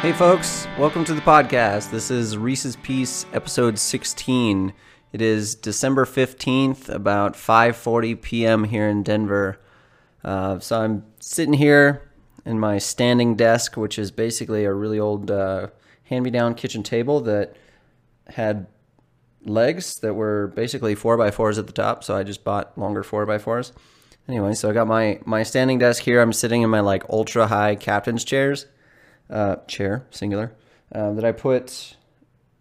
Hey 0.00 0.14
folks, 0.14 0.66
welcome 0.78 1.04
to 1.04 1.12
the 1.12 1.20
podcast. 1.20 1.90
This 1.90 2.10
is 2.10 2.38
Reese's 2.38 2.74
Piece 2.76 3.26
episode 3.34 3.78
16. 3.78 4.72
It 5.12 5.20
is 5.20 5.54
December 5.54 6.06
15th, 6.06 6.88
about 6.88 7.34
5:40 7.34 8.22
p.m. 8.22 8.64
here 8.64 8.88
in 8.88 9.02
Denver. 9.02 9.60
Uh, 10.24 10.58
so 10.58 10.80
I'm 10.80 11.04
sitting 11.18 11.52
here 11.52 12.10
in 12.46 12.58
my 12.58 12.78
standing 12.78 13.34
desk, 13.34 13.76
which 13.76 13.98
is 13.98 14.10
basically 14.10 14.64
a 14.64 14.72
really 14.72 14.98
old 14.98 15.30
uh, 15.30 15.66
hand-me-down 16.04 16.54
kitchen 16.54 16.82
table 16.82 17.20
that 17.20 17.58
had 18.28 18.68
legs 19.44 19.98
that 19.98 20.14
were 20.14 20.50
basically 20.56 20.96
4x4s 20.96 21.58
at 21.58 21.66
the 21.66 21.74
top, 21.74 22.04
so 22.04 22.16
I 22.16 22.22
just 22.22 22.42
bought 22.42 22.78
longer 22.78 23.02
4x4s. 23.02 23.72
Anyway, 24.26 24.54
so 24.54 24.70
I 24.70 24.72
got 24.72 24.86
my 24.86 25.20
my 25.26 25.42
standing 25.42 25.78
desk 25.78 26.04
here. 26.04 26.22
I'm 26.22 26.32
sitting 26.32 26.62
in 26.62 26.70
my 26.70 26.80
like 26.80 27.04
ultra 27.10 27.48
high 27.48 27.74
captain's 27.74 28.24
chairs 28.24 28.64
uh, 29.30 29.56
chair, 29.66 30.06
singular, 30.10 30.52
uh, 30.92 31.12
that 31.12 31.24
I 31.24 31.32
put. 31.32 31.96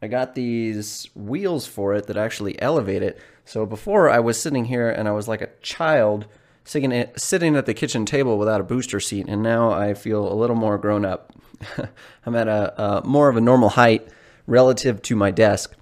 I 0.01 0.07
got 0.07 0.35
these 0.35 1.09
wheels 1.15 1.67
for 1.67 1.93
it 1.93 2.07
that 2.07 2.17
actually 2.17 2.61
elevate 2.61 3.03
it. 3.03 3.19
So 3.43 3.65
before 3.65 4.09
I 4.09 4.19
was 4.19 4.39
sitting 4.39 4.65
here 4.65 4.89
and 4.89 5.07
I 5.07 5.11
was 5.11 5.27
like 5.27 5.41
a 5.41 5.49
child 5.61 6.27
sitting 6.63 7.05
sitting 7.15 7.55
at 7.55 7.65
the 7.65 7.73
kitchen 7.73 8.05
table 8.05 8.37
without 8.37 8.61
a 8.61 8.63
booster 8.63 8.99
seat, 8.99 9.25
and 9.27 9.41
now 9.41 9.71
I 9.71 9.93
feel 9.95 10.31
a 10.31 10.35
little 10.35 10.55
more 10.55 10.77
grown 10.77 11.03
up. 11.03 11.33
I'm 12.25 12.35
at 12.35 12.47
a, 12.47 12.81
a 12.81 13.03
more 13.05 13.27
of 13.27 13.35
a 13.35 13.41
normal 13.41 13.69
height 13.69 14.07
relative 14.45 15.01
to 15.03 15.15
my 15.15 15.31
desk, 15.31 15.75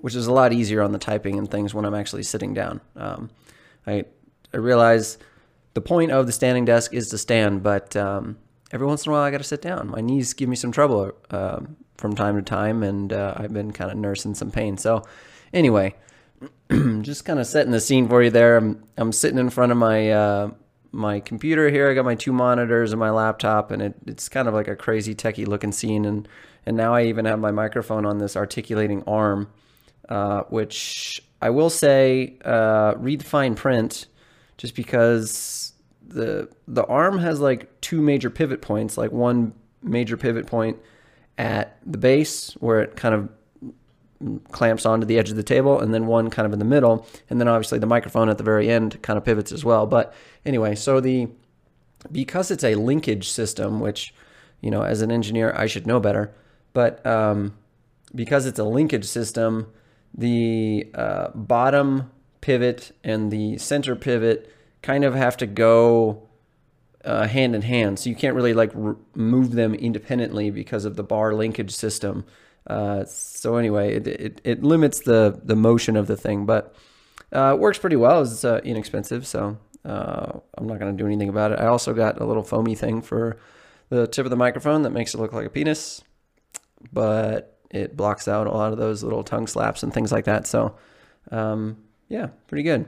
which 0.00 0.14
is 0.14 0.26
a 0.26 0.32
lot 0.32 0.52
easier 0.52 0.82
on 0.82 0.92
the 0.92 0.98
typing 0.98 1.38
and 1.38 1.50
things 1.50 1.74
when 1.74 1.84
I'm 1.84 1.94
actually 1.94 2.22
sitting 2.24 2.54
down. 2.54 2.80
Um, 2.94 3.30
I 3.86 4.04
I 4.52 4.58
realize 4.58 5.18
the 5.74 5.80
point 5.80 6.12
of 6.12 6.26
the 6.26 6.32
standing 6.32 6.66
desk 6.66 6.92
is 6.92 7.08
to 7.08 7.18
stand, 7.18 7.62
but 7.62 7.96
um, 7.96 8.36
every 8.72 8.86
once 8.86 9.06
in 9.06 9.10
a 9.10 9.12
while 9.12 9.22
I 9.22 9.30
got 9.30 9.38
to 9.38 9.44
sit 9.44 9.62
down. 9.62 9.90
My 9.90 10.00
knees 10.00 10.32
give 10.32 10.48
me 10.48 10.56
some 10.56 10.72
trouble 10.72 11.12
uh, 11.30 11.60
from 11.96 12.14
time 12.14 12.36
to 12.36 12.42
time, 12.42 12.82
and 12.82 13.12
uh, 13.12 13.34
I've 13.36 13.52
been 13.52 13.72
kind 13.72 13.90
of 13.90 13.96
nursing 13.96 14.34
some 14.34 14.50
pain. 14.50 14.78
So, 14.78 15.04
anyway, 15.52 15.94
just 17.02 17.24
kind 17.24 17.38
of 17.38 17.46
setting 17.46 17.72
the 17.72 17.80
scene 17.80 18.08
for 18.08 18.22
you 18.22 18.30
there. 18.30 18.56
I'm 18.56 18.82
I'm 18.96 19.12
sitting 19.12 19.38
in 19.38 19.50
front 19.50 19.72
of 19.72 19.78
my 19.78 20.10
uh, 20.10 20.50
my 20.90 21.20
computer 21.20 21.70
here. 21.70 21.90
I 21.90 21.94
got 21.94 22.04
my 22.04 22.14
two 22.14 22.32
monitors 22.32 22.92
and 22.92 23.00
my 23.00 23.10
laptop, 23.10 23.70
and 23.70 23.82
it, 23.82 23.94
it's 24.06 24.28
kind 24.28 24.48
of 24.48 24.54
like 24.54 24.68
a 24.68 24.76
crazy 24.76 25.14
techie 25.14 25.46
looking 25.46 25.72
scene. 25.72 26.04
And 26.04 26.28
and 26.66 26.76
now 26.76 26.94
I 26.94 27.04
even 27.04 27.24
have 27.26 27.38
my 27.38 27.50
microphone 27.50 28.06
on 28.06 28.18
this 28.18 28.36
articulating 28.36 29.02
arm, 29.06 29.50
uh, 30.08 30.42
which 30.48 31.22
I 31.40 31.50
will 31.50 31.70
say 31.70 32.38
uh, 32.44 32.94
read 32.96 33.20
the 33.20 33.24
fine 33.24 33.54
print, 33.54 34.06
just 34.56 34.74
because 34.74 35.71
the 36.14 36.48
the 36.68 36.84
arm 36.86 37.18
has 37.18 37.40
like 37.40 37.80
two 37.80 38.00
major 38.00 38.30
pivot 38.30 38.62
points, 38.62 38.96
like 38.96 39.12
one 39.12 39.52
major 39.82 40.16
pivot 40.16 40.46
point 40.46 40.78
at 41.38 41.78
the 41.84 41.98
base 41.98 42.52
where 42.54 42.80
it 42.80 42.96
kind 42.96 43.14
of 43.14 43.28
clamps 44.52 44.86
onto 44.86 45.04
the 45.04 45.18
edge 45.18 45.30
of 45.30 45.36
the 45.36 45.42
table 45.42 45.80
and 45.80 45.92
then 45.92 46.06
one 46.06 46.30
kind 46.30 46.46
of 46.46 46.52
in 46.52 46.58
the 46.58 46.64
middle. 46.64 47.06
And 47.28 47.40
then 47.40 47.48
obviously 47.48 47.80
the 47.80 47.86
microphone 47.86 48.28
at 48.28 48.38
the 48.38 48.44
very 48.44 48.70
end 48.70 49.02
kind 49.02 49.16
of 49.16 49.24
pivots 49.24 49.50
as 49.50 49.64
well. 49.64 49.86
But 49.86 50.14
anyway 50.44 50.74
so 50.74 51.00
the 51.00 51.28
because 52.10 52.50
it's 52.50 52.64
a 52.64 52.74
linkage 52.74 53.28
system 53.28 53.80
which 53.80 54.14
you 54.60 54.70
know 54.70 54.82
as 54.82 55.02
an 55.02 55.12
engineer 55.12 55.54
i 55.56 55.66
should 55.66 55.86
know 55.86 56.00
better 56.00 56.34
but 56.72 57.04
um, 57.06 57.54
because 58.14 58.46
it's 58.46 58.58
a 58.58 58.64
linkage 58.64 59.04
system 59.04 59.70
the 60.16 60.88
uh, 60.94 61.28
bottom 61.34 62.10
pivot 62.40 62.92
and 63.04 63.30
the 63.30 63.56
center 63.58 63.94
pivot 63.94 64.52
kind 64.82 65.04
of 65.04 65.14
have 65.14 65.36
to 65.38 65.46
go 65.46 66.28
uh, 67.04 67.26
hand 67.26 67.54
in 67.54 67.62
hand. 67.62 67.98
So 67.98 68.10
you 68.10 68.16
can't 68.16 68.34
really 68.34 68.54
like 68.54 68.74
r- 68.74 68.96
move 69.14 69.52
them 69.52 69.74
independently 69.74 70.50
because 70.50 70.84
of 70.84 70.96
the 70.96 71.02
bar 71.02 71.34
linkage 71.34 71.72
system. 71.72 72.24
Uh, 72.66 73.04
so 73.04 73.56
anyway, 73.56 73.94
it, 73.94 74.06
it, 74.06 74.40
it, 74.44 74.62
limits 74.62 75.00
the, 75.00 75.40
the 75.42 75.56
motion 75.56 75.96
of 75.96 76.06
the 76.06 76.16
thing, 76.16 76.46
but 76.46 76.74
uh, 77.34 77.54
it 77.54 77.58
works 77.58 77.78
pretty 77.78 77.96
well. 77.96 78.22
It's 78.22 78.44
uh, 78.44 78.60
inexpensive, 78.62 79.26
so 79.26 79.58
uh, 79.84 80.38
I'm 80.56 80.66
not 80.68 80.78
going 80.78 80.96
to 80.96 81.02
do 81.02 81.06
anything 81.06 81.28
about 81.28 81.50
it. 81.50 81.58
I 81.58 81.66
also 81.66 81.92
got 81.92 82.20
a 82.20 82.24
little 82.24 82.44
foamy 82.44 82.76
thing 82.76 83.02
for 83.02 83.36
the 83.88 84.06
tip 84.06 84.24
of 84.24 84.30
the 84.30 84.36
microphone 84.36 84.82
that 84.82 84.90
makes 84.90 85.12
it 85.12 85.18
look 85.18 85.32
like 85.32 85.46
a 85.46 85.50
penis, 85.50 86.02
but 86.92 87.58
it 87.70 87.96
blocks 87.96 88.28
out 88.28 88.46
a 88.46 88.50
lot 88.52 88.72
of 88.72 88.78
those 88.78 89.02
little 89.02 89.24
tongue 89.24 89.46
slaps 89.46 89.82
and 89.82 89.92
things 89.92 90.12
like 90.12 90.26
that. 90.26 90.46
So 90.46 90.76
um, 91.32 91.78
yeah, 92.08 92.28
pretty 92.46 92.62
good. 92.62 92.86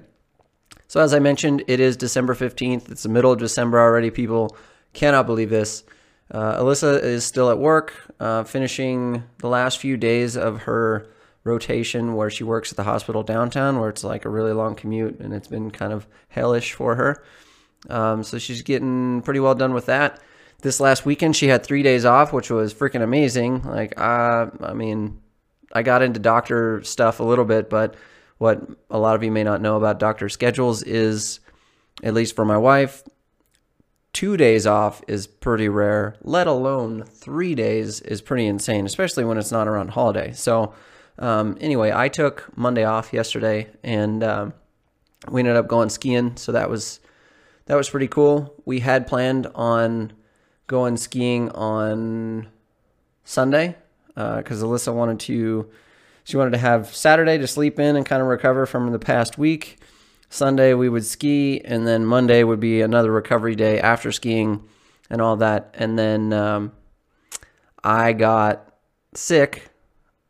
So, 0.94 1.00
as 1.00 1.12
I 1.12 1.18
mentioned, 1.18 1.64
it 1.66 1.80
is 1.80 1.96
December 1.96 2.36
15th. 2.36 2.88
It's 2.88 3.02
the 3.02 3.08
middle 3.08 3.32
of 3.32 3.40
December 3.40 3.80
already. 3.80 4.12
People 4.12 4.56
cannot 4.92 5.26
believe 5.26 5.50
this. 5.50 5.82
Uh, 6.30 6.62
Alyssa 6.62 7.02
is 7.02 7.24
still 7.24 7.50
at 7.50 7.58
work, 7.58 7.94
uh, 8.20 8.44
finishing 8.44 9.24
the 9.38 9.48
last 9.48 9.78
few 9.78 9.96
days 9.96 10.36
of 10.36 10.62
her 10.62 11.08
rotation 11.42 12.14
where 12.14 12.30
she 12.30 12.44
works 12.44 12.70
at 12.70 12.76
the 12.76 12.84
hospital 12.84 13.24
downtown, 13.24 13.80
where 13.80 13.88
it's 13.88 14.04
like 14.04 14.24
a 14.24 14.28
really 14.28 14.52
long 14.52 14.76
commute 14.76 15.18
and 15.18 15.34
it's 15.34 15.48
been 15.48 15.72
kind 15.72 15.92
of 15.92 16.06
hellish 16.28 16.74
for 16.74 16.94
her. 16.94 17.24
Um, 17.90 18.22
so, 18.22 18.38
she's 18.38 18.62
getting 18.62 19.20
pretty 19.22 19.40
well 19.40 19.56
done 19.56 19.74
with 19.74 19.86
that. 19.86 20.20
This 20.62 20.78
last 20.78 21.04
weekend, 21.04 21.34
she 21.34 21.48
had 21.48 21.64
three 21.64 21.82
days 21.82 22.04
off, 22.04 22.32
which 22.32 22.50
was 22.50 22.72
freaking 22.72 23.02
amazing. 23.02 23.62
Like, 23.64 24.00
uh, 24.00 24.46
I 24.60 24.74
mean, 24.74 25.20
I 25.72 25.82
got 25.82 26.02
into 26.02 26.20
doctor 26.20 26.84
stuff 26.84 27.18
a 27.18 27.24
little 27.24 27.44
bit, 27.44 27.68
but 27.68 27.96
what 28.38 28.62
a 28.90 28.98
lot 28.98 29.14
of 29.14 29.22
you 29.22 29.30
may 29.30 29.44
not 29.44 29.60
know 29.60 29.76
about 29.76 29.98
doctor 29.98 30.28
schedules 30.28 30.82
is, 30.82 31.40
at 32.02 32.14
least 32.14 32.34
for 32.34 32.44
my 32.44 32.56
wife, 32.56 33.02
two 34.12 34.36
days 34.36 34.66
off 34.66 35.02
is 35.06 35.26
pretty 35.26 35.68
rare, 35.68 36.16
let 36.22 36.46
alone 36.46 37.04
three 37.04 37.54
days 37.54 38.00
is 38.00 38.22
pretty 38.22 38.46
insane, 38.46 38.86
especially 38.86 39.24
when 39.24 39.36
it's 39.36 39.52
not 39.52 39.68
around 39.68 39.90
holiday. 39.90 40.32
So, 40.32 40.72
um, 41.18 41.58
anyway, 41.60 41.92
I 41.92 42.08
took 42.08 42.56
Monday 42.56 42.84
off 42.84 43.12
yesterday 43.12 43.68
and 43.82 44.24
um, 44.24 44.54
we 45.28 45.40
ended 45.40 45.56
up 45.56 45.68
going 45.68 45.90
skiing. 45.90 46.36
So 46.36 46.52
that 46.52 46.70
was 46.70 47.00
that 47.66 47.76
was 47.76 47.88
pretty 47.88 48.08
cool. 48.08 48.54
We 48.64 48.80
had 48.80 49.06
planned 49.06 49.46
on 49.54 50.12
going 50.66 50.96
skiing 50.96 51.50
on 51.50 52.48
Sunday 53.24 53.76
because 54.14 54.62
uh, 54.62 54.66
Alyssa 54.66 54.94
wanted 54.94 55.20
to 55.20 55.68
she 56.24 56.36
wanted 56.36 56.52
to 56.52 56.58
have 56.58 56.94
Saturday 56.94 57.38
to 57.38 57.46
sleep 57.46 57.78
in 57.78 57.96
and 57.96 58.04
kind 58.04 58.20
of 58.20 58.28
recover 58.28 58.66
from 58.66 58.90
the 58.92 58.98
past 58.98 59.38
week. 59.38 59.78
Sunday 60.30 60.74
we 60.74 60.88
would 60.88 61.04
ski, 61.04 61.60
and 61.64 61.86
then 61.86 62.04
Monday 62.04 62.42
would 62.42 62.60
be 62.60 62.80
another 62.80 63.12
recovery 63.12 63.54
day 63.54 63.78
after 63.78 64.10
skiing 64.10 64.64
and 65.10 65.20
all 65.22 65.36
that. 65.36 65.74
And 65.78 65.98
then 65.98 66.32
um, 66.32 66.72
I 67.82 68.14
got 68.14 68.74
sick 69.14 69.70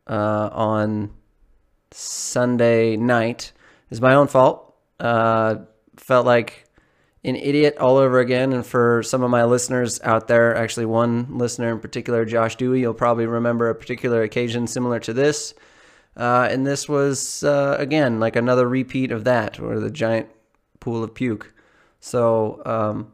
uh, 0.07 0.51
on 0.53 1.11
Sunday 1.91 2.97
night. 2.97 3.53
It's 3.91 4.01
my 4.01 4.15
own 4.15 4.27
fault. 4.27 4.75
Uh, 5.01 5.57
felt 5.97 6.27
like 6.27 6.65
an 7.23 7.37
idiot 7.37 7.79
all 7.79 7.97
over 7.97 8.19
again. 8.19 8.53
And 8.53 8.67
for 8.67 9.03
some 9.03 9.23
of 9.23 9.31
my 9.31 9.45
listeners 9.45 10.01
out 10.03 10.29
there, 10.29 10.55
actually 10.55 10.87
one 10.87 11.39
listener 11.39 11.73
in 11.73 11.79
particular, 11.79 12.25
Josh 12.25 12.57
Dewey, 12.57 12.81
you'll 12.81 12.95
probably 12.95 13.27
remember 13.27 13.71
a 13.71 13.75
particular 13.75 14.23
occasion 14.23 14.67
similar 14.67 14.99
to 15.01 15.13
this. 15.13 15.55
Uh, 16.17 16.49
and 16.51 16.67
this 16.67 16.89
was, 16.89 17.43
uh, 17.43 17.77
again, 17.79 18.21
like 18.21 18.37
another 18.37 18.69
repeat 18.69 19.11
of 19.11 19.25
that, 19.25 19.59
or 19.59 19.81
the 19.81 19.91
giant 19.91 20.29
pool 20.81 21.03
of 21.03 21.15
puke. 21.15 21.53
So, 22.01 22.63
um, 22.65 23.13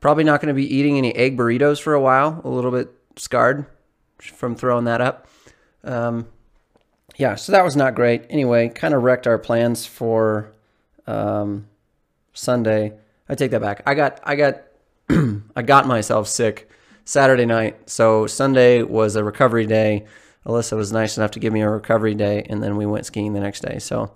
probably 0.00 0.24
not 0.24 0.40
going 0.40 0.48
to 0.48 0.54
be 0.54 0.74
eating 0.74 0.98
any 0.98 1.14
egg 1.14 1.36
burritos 1.36 1.80
for 1.80 1.94
a 1.94 2.00
while, 2.00 2.40
a 2.44 2.48
little 2.48 2.70
bit 2.70 2.90
scarred 3.16 3.66
from 4.20 4.54
throwing 4.54 4.84
that 4.84 5.00
up. 5.00 5.26
Um, 5.84 6.26
yeah, 7.16 7.34
so 7.34 7.52
that 7.52 7.64
was 7.64 7.76
not 7.76 7.94
great. 7.94 8.24
Anyway, 8.30 8.68
kind 8.68 8.94
of 8.94 9.02
wrecked 9.02 9.26
our 9.26 9.38
plans 9.38 9.86
for 9.86 10.52
um, 11.06 11.66
Sunday. 12.32 12.92
I 13.28 13.34
take 13.34 13.50
that 13.50 13.60
back. 13.60 13.82
I 13.86 13.94
got, 13.94 14.20
I 14.22 14.36
got, 14.36 14.62
I 15.56 15.62
got 15.62 15.86
myself 15.86 16.28
sick 16.28 16.70
Saturday 17.04 17.46
night. 17.46 17.90
So 17.90 18.26
Sunday 18.26 18.82
was 18.82 19.16
a 19.16 19.24
recovery 19.24 19.66
day. 19.66 20.06
Alyssa 20.48 20.76
was 20.76 20.90
nice 20.90 21.16
enough 21.16 21.30
to 21.32 21.38
give 21.38 21.52
me 21.52 21.60
a 21.60 21.68
recovery 21.68 22.14
day, 22.14 22.44
and 22.48 22.62
then 22.62 22.76
we 22.76 22.86
went 22.86 23.06
skiing 23.06 23.34
the 23.34 23.40
next 23.40 23.60
day. 23.60 23.78
So 23.78 24.12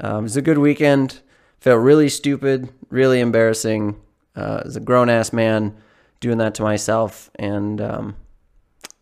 um, 0.00 0.20
it 0.20 0.22
was 0.22 0.36
a 0.36 0.42
good 0.42 0.58
weekend. 0.58 1.20
Felt 1.60 1.82
really 1.82 2.08
stupid, 2.08 2.70
really 2.88 3.20
embarrassing. 3.20 4.00
Uh, 4.36 4.60
as 4.66 4.76
a 4.76 4.80
grown 4.80 5.08
ass 5.08 5.32
man 5.32 5.74
doing 6.20 6.36
that 6.36 6.54
to 6.54 6.62
myself, 6.62 7.30
and 7.36 7.80
um, 7.80 8.16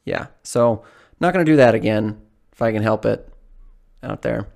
yeah, 0.04 0.28
so 0.44 0.84
not 1.18 1.32
gonna 1.32 1.44
do 1.44 1.56
that 1.56 1.74
again 1.74 2.20
if 2.52 2.62
I 2.62 2.70
can 2.70 2.84
help 2.84 3.04
it 3.04 3.28
out 4.00 4.22
there. 4.22 4.46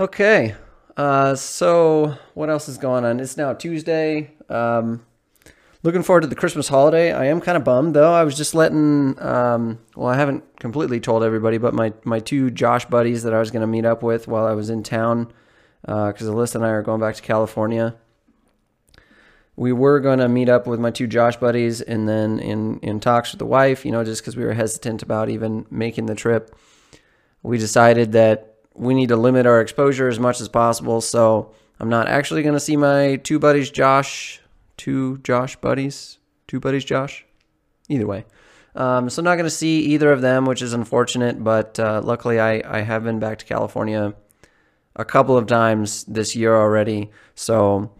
Okay, 0.00 0.56
uh, 0.96 1.36
so 1.36 2.18
what 2.34 2.50
else 2.50 2.68
is 2.68 2.76
going 2.76 3.04
on? 3.04 3.20
It's 3.20 3.36
now 3.36 3.52
Tuesday. 3.52 4.32
Um, 4.48 5.06
looking 5.82 6.02
forward 6.02 6.22
to 6.22 6.26
the 6.26 6.34
Christmas 6.34 6.68
holiday. 6.68 7.12
I 7.12 7.26
am 7.26 7.40
kind 7.40 7.56
of 7.56 7.64
bummed 7.64 7.94
though. 7.94 8.12
I 8.12 8.24
was 8.24 8.36
just 8.36 8.54
letting, 8.54 9.20
um, 9.22 9.78
well, 9.94 10.08
I 10.08 10.16
haven't 10.16 10.58
completely 10.58 11.00
told 11.00 11.22
everybody, 11.22 11.58
but 11.58 11.74
my 11.74 11.92
my 12.04 12.20
two 12.20 12.50
Josh 12.50 12.84
buddies 12.86 13.22
that 13.22 13.34
I 13.34 13.38
was 13.38 13.50
going 13.50 13.60
to 13.60 13.66
meet 13.66 13.84
up 13.84 14.02
with 14.02 14.26
while 14.28 14.46
I 14.46 14.52
was 14.52 14.70
in 14.70 14.82
town, 14.82 15.32
because 15.82 16.28
uh, 16.28 16.32
Alyssa 16.32 16.56
and 16.56 16.64
I 16.64 16.70
are 16.70 16.82
going 16.82 17.00
back 17.00 17.14
to 17.14 17.22
California. 17.22 17.96
we 19.58 19.72
were 19.72 19.98
going 19.98 20.20
to 20.20 20.28
meet 20.28 20.48
up 20.48 20.68
with 20.68 20.78
my 20.78 20.90
two 20.90 21.08
Josh 21.08 21.36
buddies 21.36 21.80
and 21.80 22.08
then 22.08 22.38
in, 22.38 22.78
in 22.78 23.00
talks 23.00 23.32
with 23.32 23.40
the 23.40 23.46
wife, 23.46 23.84
you 23.84 23.90
know, 23.90 24.04
just 24.04 24.22
because 24.22 24.36
we 24.36 24.44
were 24.44 24.52
hesitant 24.54 25.02
about 25.02 25.28
even 25.30 25.66
making 25.68 26.06
the 26.06 26.14
trip, 26.14 26.56
we 27.42 27.58
decided 27.58 28.12
that 28.12 28.54
we 28.74 28.94
need 28.94 29.08
to 29.08 29.16
limit 29.16 29.46
our 29.46 29.60
exposure 29.60 30.06
as 30.06 30.20
much 30.20 30.40
as 30.40 30.48
possible. 30.48 31.00
So 31.00 31.52
I'm 31.80 31.88
not 31.88 32.06
actually 32.06 32.42
going 32.44 32.54
to 32.54 32.60
see 32.60 32.76
my 32.76 33.16
two 33.16 33.40
buddies, 33.40 33.68
Josh, 33.68 34.40
two 34.78 35.18
Josh 35.18 35.56
buddies, 35.56 36.18
two 36.46 36.58
buddies, 36.58 36.84
Josh. 36.86 37.26
Either 37.90 38.06
way. 38.06 38.24
Um, 38.74 39.10
so 39.10 39.20
not 39.22 39.34
going 39.34 39.44
to 39.44 39.50
see 39.50 39.80
either 39.80 40.12
of 40.12 40.20
them, 40.20 40.46
which 40.46 40.62
is 40.62 40.72
unfortunate. 40.72 41.42
But 41.42 41.78
uh, 41.78 42.00
luckily, 42.02 42.40
I, 42.40 42.62
I 42.64 42.80
have 42.80 43.04
been 43.04 43.18
back 43.18 43.38
to 43.38 43.44
California 43.44 44.14
a 44.96 45.04
couple 45.04 45.36
of 45.36 45.46
times 45.46 46.04
this 46.04 46.34
year 46.36 46.54
already. 46.56 47.10
So 47.34 47.90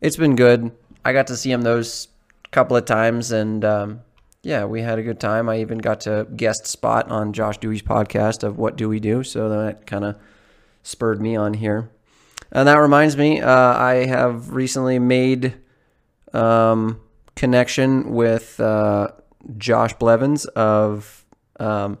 it's 0.00 0.16
been 0.16 0.36
good. 0.36 0.72
I 1.04 1.12
got 1.12 1.28
to 1.28 1.36
see 1.36 1.50
him 1.50 1.62
those 1.62 2.08
couple 2.50 2.76
of 2.76 2.84
times, 2.84 3.32
and 3.32 3.64
um, 3.64 4.00
yeah, 4.42 4.64
we 4.64 4.80
had 4.80 4.98
a 4.98 5.02
good 5.02 5.20
time. 5.20 5.48
I 5.48 5.60
even 5.60 5.78
got 5.78 6.00
to 6.02 6.26
guest 6.36 6.66
spot 6.66 7.10
on 7.10 7.32
Josh 7.32 7.58
Dewey's 7.58 7.82
podcast 7.82 8.42
of 8.42 8.58
What 8.58 8.76
Do 8.76 8.88
We 8.88 9.00
Do? 9.00 9.22
So 9.22 9.48
that 9.48 9.86
kind 9.86 10.04
of 10.04 10.16
spurred 10.82 11.20
me 11.20 11.36
on 11.36 11.54
here. 11.54 11.90
And 12.52 12.68
that 12.68 12.76
reminds 12.76 13.16
me, 13.16 13.40
uh, 13.40 13.50
I 13.50 14.06
have 14.06 14.50
recently 14.50 14.98
made 14.98 15.56
um, 16.36 17.00
connection 17.34 18.12
with 18.12 18.60
uh, 18.60 19.08
Josh 19.56 19.94
Blevins 19.94 20.44
of, 20.46 21.24
um, 21.58 21.98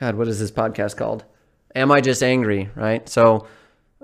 God, 0.00 0.14
what 0.14 0.28
is 0.28 0.38
this 0.38 0.50
podcast 0.50 0.96
called? 0.96 1.24
Am 1.74 1.90
I 1.90 2.00
Just 2.00 2.22
Angry? 2.22 2.70
Right? 2.74 3.08
So 3.08 3.46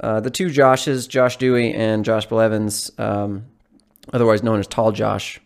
uh, 0.01 0.21
the 0.21 0.31
two 0.31 0.49
Joshes, 0.49 1.09
Josh 1.09 1.37
Dewey 1.37 1.73
and 1.73 2.05
Josh 2.05 2.27
Blevins, 2.27 2.91
um, 2.99 3.47
otherwise 4.13 4.43
known 4.43 4.59
as 4.59 4.67
Tall 4.67 4.93
Josh, 4.93 5.41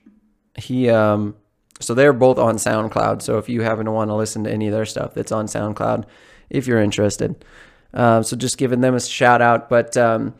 he, 0.57 0.89
um, 0.89 1.37
so 1.81 1.93
they're 1.93 2.13
both 2.13 2.39
on 2.39 2.57
SoundCloud. 2.57 3.21
So 3.21 3.39
if 3.39 3.49
you 3.49 3.63
happen 3.63 3.85
to 3.87 3.91
want 3.91 4.11
to 4.11 4.15
listen 4.15 4.45
to 4.45 4.51
any 4.51 4.69
of 4.69 4.73
their 4.73 4.87
stuff, 4.87 5.13
that's 5.15 5.33
on 5.33 5.47
SoundCloud 5.47 6.05
if 6.49 6.67
you're 6.67 6.81
interested. 6.81 7.45
Uh, 7.93 8.23
so 8.23 8.37
just 8.37 8.59
giving 8.59 8.81
them 8.81 8.95
a 8.95 9.01
shout 9.01 9.43
out. 9.43 9.69
But 9.69 9.97
um, 9.97 10.35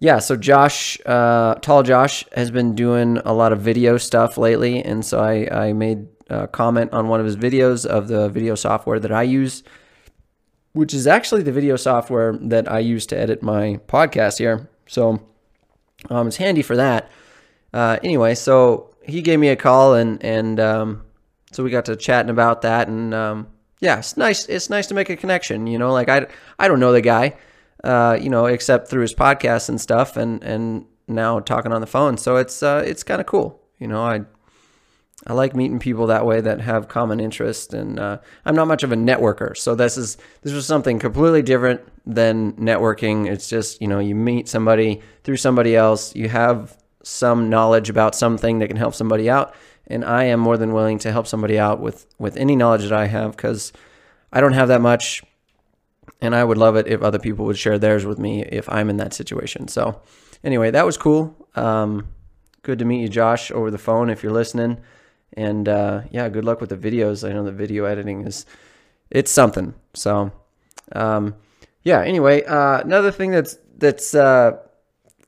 yeah, 0.00 0.20
so 0.20 0.36
Josh, 0.36 0.98
uh, 1.06 1.56
Tall 1.56 1.82
Josh, 1.82 2.24
has 2.32 2.50
been 2.50 2.74
doing 2.74 3.18
a 3.24 3.32
lot 3.32 3.52
of 3.52 3.60
video 3.60 3.96
stuff 3.98 4.38
lately, 4.38 4.82
and 4.82 5.04
so 5.04 5.18
I, 5.18 5.66
I 5.66 5.72
made 5.72 6.06
a 6.30 6.46
comment 6.46 6.92
on 6.92 7.08
one 7.08 7.18
of 7.18 7.26
his 7.26 7.36
videos 7.36 7.84
of 7.84 8.06
the 8.06 8.28
video 8.28 8.54
software 8.54 9.00
that 9.00 9.10
I 9.10 9.22
use, 9.22 9.64
which 10.72 10.94
is 10.94 11.08
actually 11.08 11.42
the 11.42 11.50
video 11.50 11.74
software 11.74 12.36
that 12.42 12.70
I 12.70 12.78
use 12.78 13.06
to 13.06 13.18
edit 13.18 13.42
my 13.42 13.80
podcast 13.88 14.38
here. 14.38 14.70
So 14.86 15.20
um, 16.10 16.28
it's 16.28 16.36
handy 16.36 16.62
for 16.62 16.76
that. 16.76 17.10
Uh, 17.72 17.98
anyway, 18.04 18.36
so 18.36 18.94
he 19.04 19.20
gave 19.20 19.40
me 19.40 19.48
a 19.48 19.56
call, 19.56 19.94
and 19.94 20.24
and 20.24 20.60
um, 20.60 21.02
so 21.50 21.64
we 21.64 21.70
got 21.70 21.86
to 21.86 21.96
chatting 21.96 22.30
about 22.30 22.62
that, 22.62 22.86
and 22.86 23.12
um, 23.12 23.48
yeah, 23.80 23.98
it's 23.98 24.16
nice. 24.16 24.46
It's 24.46 24.70
nice 24.70 24.86
to 24.86 24.94
make 24.94 25.10
a 25.10 25.16
connection. 25.16 25.66
You 25.66 25.78
know, 25.78 25.92
like 25.92 26.08
I 26.08 26.26
I 26.56 26.68
don't 26.68 26.78
know 26.78 26.92
the 26.92 27.00
guy 27.00 27.34
uh, 27.84 28.18
you 28.20 28.30
know, 28.30 28.46
except 28.46 28.88
through 28.88 29.02
his 29.02 29.14
podcast 29.14 29.68
and 29.68 29.80
stuff, 29.80 30.16
and 30.16 30.42
and 30.42 30.86
now 31.06 31.40
talking 31.40 31.72
on 31.72 31.80
the 31.80 31.86
phone. 31.86 32.16
So 32.16 32.36
it's 32.36 32.62
uh, 32.62 32.82
it's 32.86 33.02
kind 33.02 33.20
of 33.20 33.26
cool. 33.26 33.60
You 33.78 33.86
know, 33.86 34.02
I 34.02 34.22
I 35.26 35.32
like 35.32 35.54
meeting 35.56 35.78
people 35.78 36.06
that 36.08 36.26
way 36.26 36.40
that 36.40 36.60
have 36.60 36.88
common 36.88 37.20
interest, 37.20 37.74
and 37.74 37.98
uh, 37.98 38.18
I'm 38.44 38.54
not 38.54 38.68
much 38.68 38.82
of 38.82 38.92
a 38.92 38.96
networker, 38.96 39.56
so 39.56 39.74
this 39.74 39.96
is 39.96 40.16
this 40.42 40.52
was 40.52 40.66
something 40.66 40.98
completely 40.98 41.42
different 41.42 41.80
than 42.06 42.52
networking. 42.52 43.28
It's 43.28 43.48
just 43.48 43.80
you 43.80 43.88
know 43.88 43.98
you 43.98 44.14
meet 44.14 44.48
somebody 44.48 45.00
through 45.24 45.36
somebody 45.36 45.74
else, 45.76 46.14
you 46.14 46.28
have 46.28 46.76
some 47.02 47.48
knowledge 47.48 47.90
about 47.90 48.14
something 48.14 48.58
that 48.58 48.68
can 48.68 48.76
help 48.76 48.94
somebody 48.94 49.28
out, 49.28 49.54
and 49.86 50.04
I 50.04 50.24
am 50.24 50.40
more 50.40 50.56
than 50.56 50.72
willing 50.72 50.98
to 51.00 51.12
help 51.12 51.26
somebody 51.26 51.58
out 51.58 51.80
with 51.80 52.06
with 52.18 52.36
any 52.36 52.54
knowledge 52.54 52.82
that 52.82 52.92
I 52.92 53.06
have 53.06 53.32
because 53.32 53.72
I 54.32 54.40
don't 54.40 54.52
have 54.52 54.68
that 54.68 54.80
much 54.80 55.22
and 56.20 56.34
I 56.34 56.44
would 56.44 56.58
love 56.58 56.76
it 56.76 56.86
if 56.86 57.02
other 57.02 57.18
people 57.18 57.44
would 57.46 57.58
share 57.58 57.78
theirs 57.78 58.04
with 58.04 58.18
me 58.18 58.42
if 58.42 58.68
I'm 58.68 58.90
in 58.90 58.96
that 58.98 59.14
situation. 59.14 59.68
So, 59.68 60.00
anyway, 60.42 60.70
that 60.70 60.86
was 60.86 60.96
cool. 60.96 61.34
Um, 61.54 62.08
good 62.62 62.78
to 62.80 62.84
meet 62.84 63.02
you, 63.02 63.08
Josh, 63.08 63.50
over 63.50 63.70
the 63.70 63.78
phone 63.78 64.10
if 64.10 64.22
you're 64.22 64.32
listening. 64.32 64.80
And 65.34 65.68
uh, 65.68 66.02
yeah, 66.10 66.28
good 66.28 66.44
luck 66.44 66.60
with 66.60 66.70
the 66.70 66.76
videos. 66.76 67.28
I 67.28 67.32
know 67.32 67.44
the 67.44 67.52
video 67.52 67.84
editing 67.84 68.26
is 68.26 68.46
it's 69.10 69.30
something. 69.30 69.74
So, 69.94 70.32
um, 70.92 71.34
yeah. 71.82 72.02
Anyway, 72.02 72.44
uh, 72.44 72.80
another 72.80 73.10
thing 73.10 73.30
that's 73.30 73.58
that's 73.76 74.14
uh, 74.14 74.58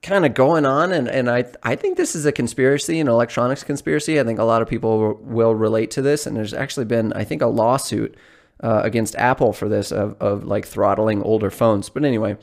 kind 0.02 0.24
of 0.24 0.34
going 0.34 0.66
on, 0.66 0.92
and, 0.92 1.08
and 1.08 1.30
I 1.30 1.44
I 1.62 1.76
think 1.76 1.96
this 1.96 2.14
is 2.14 2.26
a 2.26 2.32
conspiracy, 2.32 2.98
an 3.00 3.08
electronics 3.08 3.62
conspiracy. 3.62 4.18
I 4.18 4.24
think 4.24 4.38
a 4.38 4.44
lot 4.44 4.62
of 4.62 4.68
people 4.68 5.18
will 5.22 5.54
relate 5.54 5.90
to 5.92 6.02
this, 6.02 6.26
and 6.26 6.36
there's 6.36 6.54
actually 6.54 6.86
been 6.86 7.12
I 7.12 7.24
think 7.24 7.42
a 7.42 7.46
lawsuit 7.46 8.16
uh, 8.62 8.80
against 8.84 9.16
Apple 9.16 9.52
for 9.52 9.68
this 9.68 9.92
of, 9.92 10.16
of 10.20 10.44
like 10.44 10.66
throttling 10.66 11.22
older 11.22 11.50
phones. 11.50 11.88
But 11.88 12.04
anyway, 12.04 12.36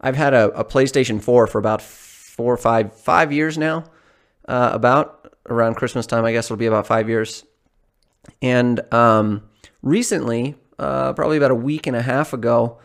I've 0.00 0.16
had 0.16 0.34
a, 0.34 0.50
a 0.50 0.64
PlayStation 0.64 1.22
4 1.22 1.46
for 1.46 1.58
about 1.58 1.82
four 1.82 2.52
or 2.52 2.58
five 2.58 2.94
five 2.94 3.32
years 3.32 3.56
now. 3.56 3.84
Uh, 4.46 4.70
about 4.72 5.34
around 5.48 5.74
Christmas 5.74 6.06
time, 6.06 6.24
I 6.24 6.32
guess 6.32 6.46
it'll 6.46 6.56
be 6.56 6.66
about 6.66 6.86
five 6.86 7.08
years. 7.08 7.44
And 8.42 8.80
um, 8.92 9.48
recently, 9.82 10.56
uh, 10.78 11.14
probably 11.14 11.36
about 11.36 11.50
a 11.50 11.56
week 11.56 11.86
and 11.86 11.96
a 11.96 12.02
half 12.02 12.32
ago, 12.32 12.78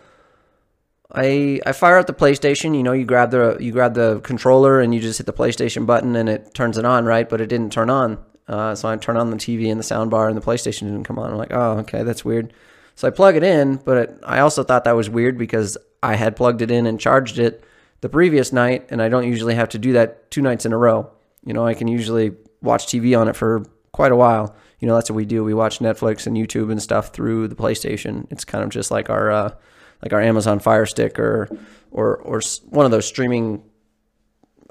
I 1.13 1.59
I 1.65 1.73
fire 1.73 1.97
up 1.97 2.07
the 2.07 2.13
PlayStation. 2.13 2.75
You 2.75 2.83
know, 2.83 2.93
you 2.93 3.05
grab 3.05 3.31
the 3.31 3.57
you 3.59 3.71
grab 3.71 3.93
the 3.93 4.21
controller 4.21 4.79
and 4.79 4.95
you 4.95 5.01
just 5.01 5.17
hit 5.17 5.25
the 5.25 5.33
PlayStation 5.33 5.85
button 5.85 6.15
and 6.15 6.29
it 6.29 6.53
turns 6.53 6.77
it 6.77 6.85
on, 6.85 7.05
right? 7.05 7.27
But 7.27 7.41
it 7.41 7.47
didn't 7.47 7.71
turn 7.73 7.89
on. 7.89 8.17
Uh, 8.47 8.75
so 8.75 8.89
I 8.89 8.95
turn 8.97 9.17
on 9.17 9.29
the 9.29 9.37
TV 9.37 9.69
and 9.69 9.79
the 9.79 9.83
sound 9.83 10.11
bar 10.11 10.27
and 10.27 10.37
the 10.37 10.41
PlayStation 10.41 10.81
didn't 10.81 11.03
come 11.03 11.19
on. 11.19 11.31
I'm 11.31 11.37
like, 11.37 11.53
oh, 11.53 11.79
okay, 11.79 12.03
that's 12.03 12.25
weird. 12.25 12.53
So 12.95 13.07
I 13.07 13.11
plug 13.11 13.35
it 13.35 13.43
in, 13.43 13.77
but 13.77 13.97
it, 13.97 14.19
I 14.23 14.39
also 14.39 14.63
thought 14.63 14.83
that 14.83 14.95
was 14.95 15.09
weird 15.09 15.37
because 15.37 15.77
I 16.03 16.15
had 16.15 16.35
plugged 16.35 16.61
it 16.61 16.71
in 16.71 16.85
and 16.85 16.99
charged 16.99 17.39
it 17.39 17.63
the 18.01 18.09
previous 18.09 18.51
night, 18.51 18.87
and 18.89 19.01
I 19.01 19.09
don't 19.09 19.27
usually 19.27 19.55
have 19.55 19.69
to 19.69 19.79
do 19.79 19.93
that 19.93 20.29
two 20.31 20.41
nights 20.41 20.65
in 20.65 20.73
a 20.73 20.77
row. 20.77 21.09
You 21.45 21.53
know, 21.53 21.65
I 21.65 21.73
can 21.73 21.87
usually 21.87 22.33
watch 22.61 22.87
TV 22.87 23.17
on 23.17 23.27
it 23.27 23.35
for 23.35 23.63
quite 23.91 24.11
a 24.11 24.15
while. 24.15 24.55
You 24.79 24.87
know, 24.87 24.95
that's 24.95 25.09
what 25.09 25.15
we 25.15 25.25
do. 25.25 25.43
We 25.43 25.53
watch 25.53 25.79
Netflix 25.79 26.25
and 26.25 26.35
YouTube 26.35 26.71
and 26.71 26.81
stuff 26.81 27.09
through 27.09 27.47
the 27.47 27.55
PlayStation. 27.55 28.27
It's 28.31 28.43
kind 28.43 28.63
of 28.63 28.71
just 28.71 28.89
like 28.89 29.09
our 29.09 29.31
uh, 29.31 29.53
like 30.01 30.13
our 30.13 30.21
Amazon 30.21 30.59
Fire 30.59 30.87
Stick 30.87 31.19
or 31.19 31.49
or 31.91 32.17
or 32.17 32.41
one 32.69 32.85
of 32.85 32.91
those 32.91 33.05
streaming 33.05 33.63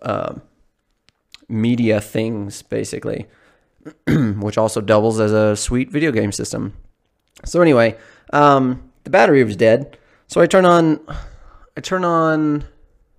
uh, 0.02 0.34
media 1.48 2.00
things, 2.00 2.62
basically. 2.62 3.26
which 4.06 4.58
also 4.58 4.80
doubles 4.80 5.20
as 5.20 5.32
a 5.32 5.56
sweet 5.56 5.90
video 5.90 6.12
game 6.12 6.32
system. 6.32 6.74
So 7.44 7.62
anyway, 7.62 7.96
um, 8.32 8.90
the 9.04 9.10
battery 9.10 9.42
was 9.44 9.56
dead. 9.56 9.98
So 10.26 10.40
I 10.40 10.46
turn 10.46 10.64
on, 10.64 11.00
I 11.76 11.80
turn 11.80 12.04
on, 12.04 12.64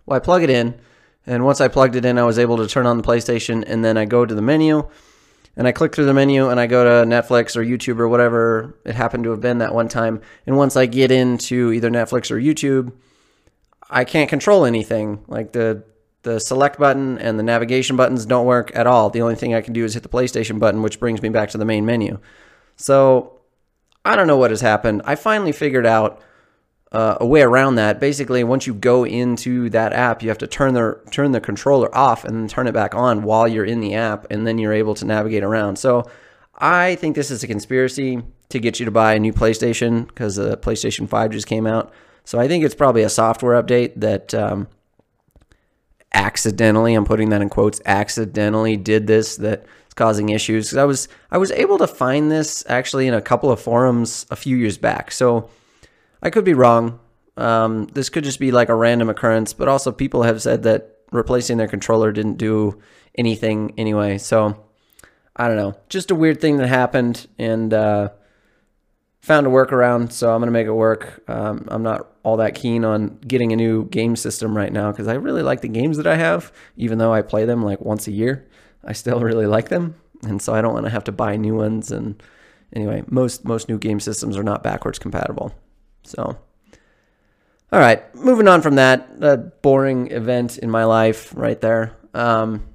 well, 0.06 0.18
I 0.18 0.20
plug 0.20 0.44
it 0.44 0.50
in, 0.50 0.80
and 1.26 1.44
once 1.46 1.62
I 1.62 1.68
plugged 1.68 1.96
it 1.96 2.06
in, 2.06 2.18
I 2.18 2.24
was 2.24 2.40
able 2.40 2.58
to 2.58 2.68
turn 2.68 2.86
on 2.86 2.98
the 2.98 3.04
PlayStation, 3.04 3.64
and 3.68 3.84
then 3.84 3.98
I 3.98 4.06
go 4.06 4.26
to 4.26 4.34
the 4.34 4.42
menu, 4.42 4.88
and 5.56 5.68
I 5.68 5.72
click 5.72 5.94
through 5.94 6.06
the 6.06 6.14
menu, 6.14 6.50
and 6.50 6.60
I 6.60 6.68
go 6.68 6.84
to 6.84 7.10
Netflix 7.10 7.56
or 7.56 7.64
YouTube 7.64 8.00
or 8.00 8.08
whatever 8.08 8.78
it 8.86 8.96
happened 8.96 9.26
to 9.26 9.32
have 9.32 9.42
been 9.42 9.58
that 9.58 9.74
one 9.74 9.88
time. 9.88 10.22
And 10.46 10.56
once 10.58 10.76
I 10.78 10.86
get 10.86 11.12
into 11.12 11.72
either 11.74 11.90
Netflix 11.90 12.32
or 12.32 12.40
YouTube, 12.40 12.94
I 13.90 14.06
can't 14.06 14.30
control 14.30 14.66
anything. 14.66 15.24
Like 15.28 15.52
the 15.52 15.84
the 16.24 16.40
select 16.40 16.78
button 16.78 17.18
and 17.18 17.40
the 17.40 17.44
navigation 17.44 17.96
buttons 17.96 18.26
don't 18.26 18.46
work 18.46 18.72
at 18.76 18.88
all. 18.88 19.10
The 19.10 19.22
only 19.22 19.36
thing 19.36 19.54
I 19.54 19.62
can 19.62 19.74
do 19.74 19.86
is 19.86 19.94
hit 19.94 20.04
the 20.04 20.10
PlayStation 20.10 20.60
button, 20.60 20.82
which 20.82 21.00
brings 21.00 21.22
me 21.22 21.30
back 21.30 21.50
to 21.50 21.58
the 21.58 21.66
main 21.66 21.86
menu. 21.86 22.20
So 22.76 23.40
I 24.06 24.16
don't 24.16 24.28
know 24.28 24.38
what 24.38 24.52
has 24.52 24.62
happened. 24.62 25.02
I 25.06 25.16
finally 25.16 25.52
figured 25.52 25.86
out 25.86 26.22
uh, 26.92 27.18
a 27.20 27.26
way 27.26 27.42
around 27.42 27.76
that. 27.76 28.00
Basically, 28.00 28.44
once 28.44 28.68
you 28.68 28.74
go 28.74 29.06
into 29.06 29.70
that 29.70 29.94
app, 29.94 30.22
you 30.22 30.30
have 30.30 30.38
to 30.40 30.48
turn 30.48 30.74
the 30.74 31.00
turn 31.12 31.32
the 31.32 31.42
controller 31.42 31.94
off 31.96 32.26
and 32.26 32.36
then 32.36 32.48
turn 32.48 32.68
it 32.68 32.74
back 32.74 32.94
on 32.94 33.24
while 33.24 33.48
you're 33.48 33.66
in 33.66 33.80
the 33.80 33.96
app, 33.96 34.28
and 34.30 34.46
then 34.46 34.58
you're 34.58 34.74
able 34.74 34.96
to 34.96 35.06
navigate 35.06 35.44
around. 35.44 35.78
So 35.78 36.10
I 36.58 36.96
think 36.96 37.16
this 37.16 37.32
is 37.32 37.44
a 37.44 37.48
conspiracy 37.48 38.22
to 38.50 38.60
get 38.60 38.80
you 38.80 38.86
to 38.86 38.92
buy 38.92 39.14
a 39.14 39.20
new 39.20 39.34
PlayStation 39.34 40.08
because 40.08 40.36
the 40.36 40.58
PlayStation 40.58 41.08
5 41.08 41.32
just 41.32 41.48
came 41.48 41.66
out. 41.66 41.92
So 42.26 42.40
I 42.40 42.48
think 42.48 42.64
it's 42.64 42.76
probably 42.76 43.04
a 43.04 43.10
software 43.10 43.62
update 43.62 43.94
that 43.96 44.34
um, 44.34 44.68
accidentally, 46.14 46.94
I'm 46.94 47.06
putting 47.06 47.30
that 47.30 47.42
in 47.42 47.50
quotes, 47.50 47.82
accidentally 47.86 48.78
did 48.78 49.08
this 49.08 49.38
that's 49.38 49.94
causing 49.96 50.30
issues. 50.30 50.70
Cause 50.70 50.78
I 50.78 50.86
was 50.86 51.08
I 51.32 51.38
was 51.38 51.52
able 51.52 51.78
to 51.80 51.88
find 51.88 52.32
this 52.32 52.64
actually 52.68 53.08
in 53.08 53.14
a 53.14 53.22
couple 53.22 53.52
of 53.52 53.60
forums 53.60 54.26
a 54.32 54.36
few 54.36 54.58
years 54.58 54.78
back. 54.78 55.12
So 55.12 55.50
I 56.22 56.30
could 56.30 56.46
be 56.46 56.54
wrong. 56.54 57.00
Um, 57.38 57.88
this 57.88 58.10
could 58.10 58.24
just 58.24 58.40
be 58.40 58.52
like 58.52 58.70
a 58.70 58.76
random 58.76 59.10
occurrence, 59.10 59.54
but 59.54 59.68
also 59.68 59.92
people 59.92 60.24
have 60.24 60.42
said 60.42 60.64
that 60.64 60.98
replacing 61.12 61.58
their 61.58 61.68
controller 61.68 62.12
didn't 62.12 62.38
do 62.38 62.82
anything 63.16 63.74
anyway. 63.78 64.18
So 64.18 64.64
I 65.36 65.48
don't 65.48 65.58
know, 65.58 65.76
just 65.90 66.12
a 66.12 66.16
weird 66.16 66.42
thing 66.42 66.58
that 66.58 66.68
happened, 66.68 67.28
and 67.40 67.74
uh, 67.74 68.10
found 69.22 69.46
a 69.46 69.50
workaround, 69.50 70.12
so 70.12 70.34
I'm 70.34 70.42
gonna 70.42 70.52
make 70.52 70.68
it 70.68 70.74
work. 70.74 71.24
Um, 71.28 71.68
I'm 71.70 71.84
not 71.84 72.08
all 72.24 72.38
that 72.38 72.56
keen 72.56 72.84
on 72.84 73.18
getting 73.28 73.52
a 73.54 73.56
new 73.56 73.86
game 73.86 74.16
system 74.16 74.56
right 74.56 74.72
now 74.72 74.92
because 74.92 75.08
I 75.08 75.14
really 75.14 75.44
like 75.44 75.62
the 75.62 75.68
games 75.68 75.98
that 75.98 76.08
I 76.08 76.16
have, 76.16 76.52
even 76.76 76.98
though 76.98 77.14
I 77.14 77.22
play 77.22 77.46
them 77.46 77.64
like 77.64 77.82
once 77.82 78.08
a 78.08 78.12
year. 78.12 78.48
I 78.84 78.94
still 78.94 79.20
really 79.22 79.46
like 79.46 79.70
them, 79.70 79.96
and 80.24 80.42
so 80.42 80.54
I 80.54 80.62
don't 80.62 80.74
want 80.74 80.86
to 80.86 80.92
have 80.92 81.04
to 81.06 81.12
buy 81.12 81.36
new 81.38 81.56
ones. 81.56 81.92
And 81.92 82.22
anyway, 82.74 83.04
most 83.08 83.46
most 83.46 83.70
new 83.70 83.78
game 83.78 84.00
systems 84.00 84.38
are 84.38 84.44
not 84.44 84.64
backwards 84.64 85.00
compatible. 85.00 85.54
So, 86.04 86.24
all 86.24 87.80
right, 87.80 88.14
moving 88.16 88.48
on 88.48 88.62
from 88.62 88.76
that, 88.76 89.08
a 89.22 89.38
boring 89.38 90.12
event 90.12 90.58
in 90.58 90.72
my 90.72 90.86
life 90.86 91.32
right 91.36 91.62
there. 91.62 91.96
Um, 92.16 92.68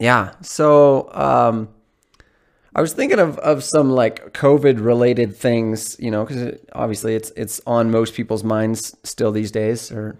yeah, 0.00 0.32
so 0.42 1.10
um, 1.12 1.68
I 2.74 2.80
was 2.80 2.92
thinking 2.92 3.18
of, 3.18 3.38
of 3.38 3.64
some 3.64 3.90
like 3.90 4.32
COVID 4.34 4.84
related 4.84 5.36
things, 5.36 5.96
you 5.98 6.10
know, 6.10 6.24
because 6.24 6.42
it, 6.42 6.68
obviously 6.72 7.14
it's 7.14 7.30
it's 7.36 7.60
on 7.66 7.90
most 7.90 8.14
people's 8.14 8.44
minds 8.44 8.96
still 9.04 9.32
these 9.32 9.50
days, 9.50 9.90
or 9.90 10.18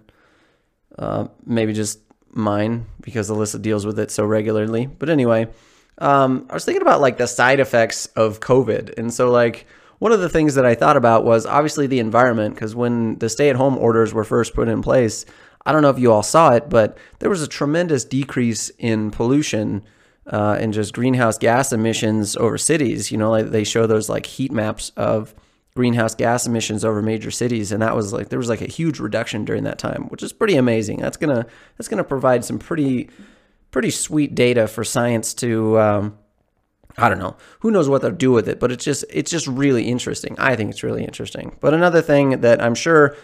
uh, 0.99 1.29
maybe 1.45 1.73
just 1.73 2.01
mine 2.31 2.87
because 3.01 3.31
Alyssa 3.31 3.61
deals 3.61 3.85
with 3.85 3.99
it 3.99 4.11
so 4.11 4.25
regularly. 4.25 4.87
But 4.87 5.11
anyway, 5.11 5.49
um, 5.99 6.47
I 6.51 6.55
was 6.55 6.65
thinking 6.65 6.83
about 6.83 7.01
like 7.01 7.19
the 7.19 7.27
side 7.27 7.61
effects 7.61 8.07
of 8.17 8.41
COVID, 8.41 8.99
and 8.99 9.13
so 9.13 9.31
like 9.31 9.67
one 9.99 10.13
of 10.13 10.21
the 10.21 10.29
things 10.29 10.55
that 10.55 10.65
I 10.65 10.75
thought 10.75 10.97
about 10.97 11.25
was 11.25 11.45
obviously 11.45 11.87
the 11.87 11.99
environment 11.99 12.55
because 12.55 12.75
when 12.75 13.19
the 13.19 13.29
stay 13.29 13.51
at 13.51 13.57
home 13.57 13.77
orders 13.77 14.15
were 14.15 14.25
first 14.25 14.55
put 14.55 14.69
in 14.69 14.81
place, 14.81 15.27
I 15.67 15.73
don't 15.73 15.83
know 15.83 15.91
if 15.91 15.99
you 15.99 16.13
all 16.13 16.23
saw 16.23 16.53
it, 16.53 16.71
but 16.71 16.97
there 17.19 17.31
was 17.31 17.43
a 17.43 17.49
tremendous 17.49 18.05
decrease 18.05 18.71
in 18.79 19.11
pollution 19.11 19.83
uh, 20.29 20.57
and 20.61 20.73
just 20.73 20.93
greenhouse 20.93 21.39
gas 21.39 21.73
emissions 21.73 22.37
over 22.37 22.59
cities. 22.59 23.11
You 23.11 23.19
know, 23.19 23.31
like 23.31 23.51
they 23.51 23.65
show 23.65 23.87
those 23.87 24.09
like 24.09 24.27
heat 24.27 24.53
maps 24.53 24.93
of 24.97 25.35
greenhouse 25.75 26.15
gas 26.15 26.47
emissions 26.47 26.85
over 26.85 27.01
major 27.03 27.31
cities, 27.31 27.73
and 27.73 27.83
that 27.83 27.95
was 27.97 28.13
like 28.13 28.29
there 28.29 28.39
was 28.39 28.49
like 28.49 28.61
a 28.61 28.67
huge 28.67 29.01
reduction 29.01 29.45
during 29.45 29.65
that 29.65 29.79
time, 29.79 30.09
which 30.09 30.23
is 30.23 30.33
pretty 30.33 30.57
amazing. 30.57 30.99
That's 30.99 31.17
gonna 31.17 31.47
that's 31.77 31.89
gonna 31.89 32.05
provide 32.05 32.45
some 32.45 32.59
pretty 32.59 33.09
pretty 33.71 33.91
sweet 33.91 34.35
data 34.35 34.69
for 34.69 34.85
science 34.85 35.35
to. 35.35 35.79
Um, 35.79 36.19
I 37.01 37.09
don't 37.09 37.21
know. 37.21 37.37
Who 37.61 37.71
knows 37.71 37.89
what 37.89 38.03
they'll 38.03 38.11
do 38.11 38.33
with 38.33 38.49
it, 38.49 38.59
but 38.59 38.73
it's 38.73 38.85
just 38.85 39.05
it's 39.09 39.31
just 39.31 39.47
really 39.47 39.85
interesting. 39.85 40.35
I 40.39 40.57
think 40.57 40.71
it's 40.71 40.83
really 40.83 41.05
interesting. 41.05 41.57
But 41.61 41.73
another 41.73 42.03
thing 42.03 42.41
that 42.41 42.61
I'm 42.61 42.75
sure 42.75 43.17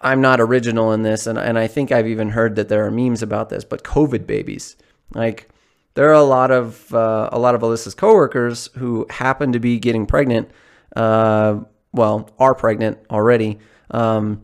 I'm 0.00 0.20
not 0.20 0.40
original 0.40 0.92
in 0.92 1.02
this, 1.02 1.26
and, 1.26 1.38
and 1.38 1.58
I 1.58 1.66
think 1.66 1.92
I've 1.92 2.06
even 2.06 2.30
heard 2.30 2.56
that 2.56 2.68
there 2.68 2.86
are 2.86 2.90
memes 2.90 3.22
about 3.22 3.50
this, 3.50 3.64
but 3.64 3.84
COVID 3.84 4.26
babies. 4.26 4.76
Like 5.12 5.50
there 5.98 6.10
are 6.10 6.12
a 6.12 6.22
lot 6.22 6.52
of 6.52 6.94
uh, 6.94 7.28
a 7.32 7.40
lot 7.40 7.56
of 7.56 7.62
Alyssa's 7.62 7.92
coworkers 7.92 8.70
who 8.76 9.04
happen 9.10 9.50
to 9.50 9.58
be 9.58 9.80
getting 9.80 10.06
pregnant, 10.06 10.48
uh, 10.94 11.58
well, 11.92 12.30
are 12.38 12.54
pregnant 12.54 12.98
already 13.10 13.58
um, 13.90 14.42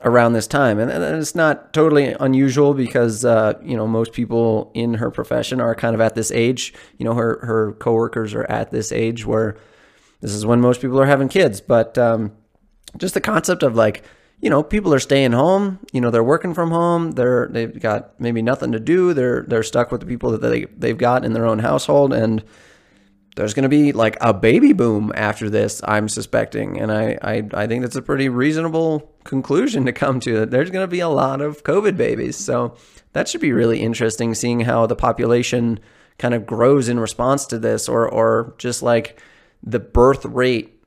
around 0.00 0.32
this 0.32 0.46
time, 0.46 0.78
and, 0.78 0.90
and, 0.90 1.04
it's 1.20 1.34
not 1.34 1.74
totally 1.74 2.16
unusual 2.18 2.72
because 2.72 3.22
uh, 3.22 3.60
you 3.62 3.76
know 3.76 3.86
most 3.86 4.14
people 4.14 4.70
in 4.72 4.94
her 4.94 5.10
profession 5.10 5.60
are 5.60 5.74
kind 5.74 5.94
of 5.94 6.00
at 6.00 6.14
this 6.14 6.30
age. 6.30 6.72
You 6.96 7.04
know, 7.04 7.12
her 7.12 7.44
her 7.44 7.72
coworkers 7.74 8.32
are 8.32 8.50
at 8.50 8.70
this 8.70 8.90
age 8.90 9.26
where 9.26 9.58
this 10.22 10.32
is 10.32 10.46
when 10.46 10.62
most 10.62 10.80
people 10.80 10.98
are 10.98 11.04
having 11.04 11.28
kids, 11.28 11.60
but 11.60 11.98
um, 11.98 12.32
just 12.96 13.12
the 13.12 13.20
concept 13.20 13.62
of 13.62 13.76
like 13.76 14.04
you 14.40 14.50
know, 14.50 14.62
people 14.62 14.94
are 14.94 15.00
staying 15.00 15.32
home. 15.32 15.80
You 15.92 16.00
know, 16.00 16.10
they're 16.10 16.22
working 16.22 16.54
from 16.54 16.70
home. 16.70 17.12
They're 17.12 17.48
they've 17.48 17.78
got 17.80 18.18
maybe 18.20 18.42
nothing 18.42 18.72
to 18.72 18.80
do. 18.80 19.12
They're 19.12 19.42
they're 19.42 19.62
stuck 19.62 19.90
with 19.90 20.00
the 20.00 20.06
people 20.06 20.30
that 20.30 20.38
they 20.38 20.64
they've 20.76 20.98
got 20.98 21.24
in 21.24 21.32
their 21.32 21.46
own 21.46 21.58
household, 21.58 22.12
and 22.12 22.44
there's 23.34 23.54
going 23.54 23.64
to 23.64 23.68
be 23.68 23.92
like 23.92 24.16
a 24.20 24.32
baby 24.32 24.72
boom 24.72 25.12
after 25.14 25.50
this. 25.50 25.80
I'm 25.84 26.08
suspecting, 26.08 26.80
and 26.80 26.92
I 26.92 27.18
I 27.20 27.48
I 27.52 27.66
think 27.66 27.82
that's 27.82 27.96
a 27.96 28.02
pretty 28.02 28.28
reasonable 28.28 29.12
conclusion 29.24 29.84
to 29.86 29.92
come 29.92 30.20
to. 30.20 30.40
That 30.40 30.50
there's 30.50 30.70
going 30.70 30.84
to 30.84 30.90
be 30.90 31.00
a 31.00 31.08
lot 31.08 31.40
of 31.40 31.64
COVID 31.64 31.96
babies, 31.96 32.36
so 32.36 32.76
that 33.14 33.28
should 33.28 33.40
be 33.40 33.52
really 33.52 33.80
interesting. 33.80 34.34
Seeing 34.34 34.60
how 34.60 34.86
the 34.86 34.96
population 34.96 35.80
kind 36.18 36.34
of 36.34 36.46
grows 36.46 36.88
in 36.88 37.00
response 37.00 37.44
to 37.46 37.58
this, 37.58 37.88
or 37.88 38.08
or 38.08 38.54
just 38.58 38.84
like 38.84 39.20
the 39.64 39.80
birth 39.80 40.24
rate 40.24 40.77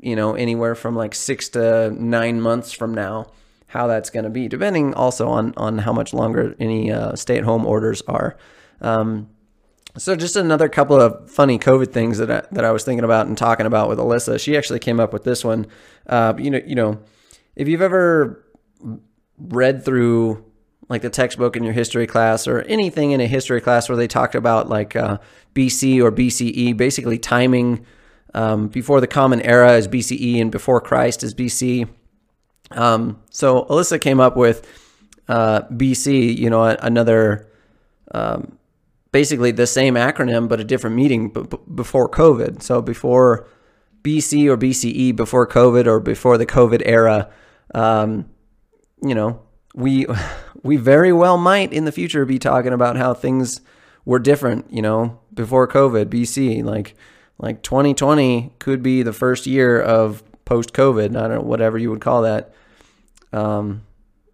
you 0.00 0.16
know, 0.16 0.34
anywhere 0.34 0.74
from 0.74 0.94
like 0.94 1.14
six 1.14 1.48
to 1.50 1.90
nine 1.90 2.40
months 2.40 2.72
from 2.72 2.94
now, 2.94 3.26
how 3.68 3.86
that's 3.86 4.10
going 4.10 4.24
to 4.24 4.30
be, 4.30 4.48
depending 4.48 4.94
also 4.94 5.28
on 5.28 5.52
on 5.56 5.78
how 5.78 5.92
much 5.92 6.14
longer 6.14 6.54
any 6.58 6.90
uh, 6.90 7.14
stay 7.16 7.38
at 7.38 7.44
home 7.44 7.66
orders 7.66 8.02
are. 8.02 8.36
Um, 8.80 9.28
so 9.96 10.14
just 10.14 10.36
another 10.36 10.68
couple 10.68 11.00
of 11.00 11.30
funny 11.30 11.58
COVID 11.58 11.92
things 11.92 12.18
that 12.18 12.30
I, 12.30 12.42
that 12.52 12.64
I 12.64 12.70
was 12.70 12.84
thinking 12.84 13.04
about 13.04 13.26
and 13.26 13.36
talking 13.36 13.66
about 13.66 13.88
with 13.88 13.98
Alyssa. 13.98 14.38
She 14.40 14.56
actually 14.56 14.78
came 14.78 15.00
up 15.00 15.12
with 15.12 15.24
this 15.24 15.44
one. 15.44 15.66
Uh, 16.06 16.34
you 16.38 16.50
know, 16.50 16.60
you 16.64 16.74
know, 16.74 17.00
if 17.56 17.68
you've 17.68 17.82
ever 17.82 18.44
read 19.38 19.84
through 19.84 20.44
like 20.88 21.02
the 21.02 21.10
textbook 21.10 21.56
in 21.56 21.64
your 21.64 21.72
history 21.72 22.06
class 22.06 22.46
or 22.46 22.62
anything 22.62 23.10
in 23.10 23.20
a 23.20 23.26
history 23.26 23.60
class 23.60 23.88
where 23.88 23.96
they 23.96 24.08
talked 24.08 24.34
about 24.34 24.68
like 24.68 24.96
uh, 24.96 25.18
BC 25.54 26.02
or 26.02 26.10
BCE, 26.10 26.76
basically 26.76 27.18
timing 27.18 27.84
um, 28.34 28.68
before 28.68 29.00
the 29.00 29.06
Common 29.06 29.40
Era 29.42 29.74
is 29.74 29.88
BCE, 29.88 30.40
and 30.40 30.50
before 30.50 30.80
Christ 30.80 31.22
is 31.22 31.34
BC. 31.34 31.88
Um, 32.70 33.22
so 33.30 33.64
Alyssa 33.64 34.00
came 34.00 34.20
up 34.20 34.36
with 34.36 34.66
uh, 35.28 35.62
BC, 35.62 36.36
you 36.36 36.50
know, 36.50 36.64
another, 36.64 37.48
um, 38.12 38.58
basically 39.12 39.50
the 39.50 39.66
same 39.66 39.94
acronym, 39.94 40.48
but 40.48 40.60
a 40.60 40.64
different 40.64 40.96
meeting 40.96 41.30
b- 41.30 41.46
before 41.74 42.08
COVID. 42.08 42.62
So 42.62 42.82
before 42.82 43.46
BC 44.02 44.46
or 44.48 44.56
BCE, 44.56 45.16
before 45.16 45.46
COVID 45.46 45.86
or 45.86 46.00
before 46.00 46.38
the 46.38 46.46
COVID 46.46 46.82
era, 46.84 47.30
um, 47.74 48.28
you 49.02 49.14
know, 49.14 49.42
we 49.74 50.06
we 50.62 50.76
very 50.76 51.12
well 51.12 51.38
might 51.38 51.72
in 51.72 51.84
the 51.84 51.92
future 51.92 52.24
be 52.24 52.38
talking 52.38 52.72
about 52.72 52.96
how 52.96 53.14
things 53.14 53.60
were 54.04 54.18
different, 54.18 54.66
you 54.72 54.82
know, 54.82 55.20
before 55.32 55.68
COVID, 55.68 56.06
BC, 56.06 56.64
like 56.64 56.96
like 57.38 57.62
2020 57.62 58.52
could 58.58 58.82
be 58.82 59.02
the 59.02 59.12
first 59.12 59.46
year 59.46 59.80
of 59.80 60.22
post 60.44 60.72
COVID. 60.72 61.16
I 61.16 61.28
don't 61.28 61.34
know, 61.36 61.40
whatever 61.40 61.78
you 61.78 61.90
would 61.90 62.00
call 62.00 62.22
that. 62.22 62.52
Um, 63.32 63.82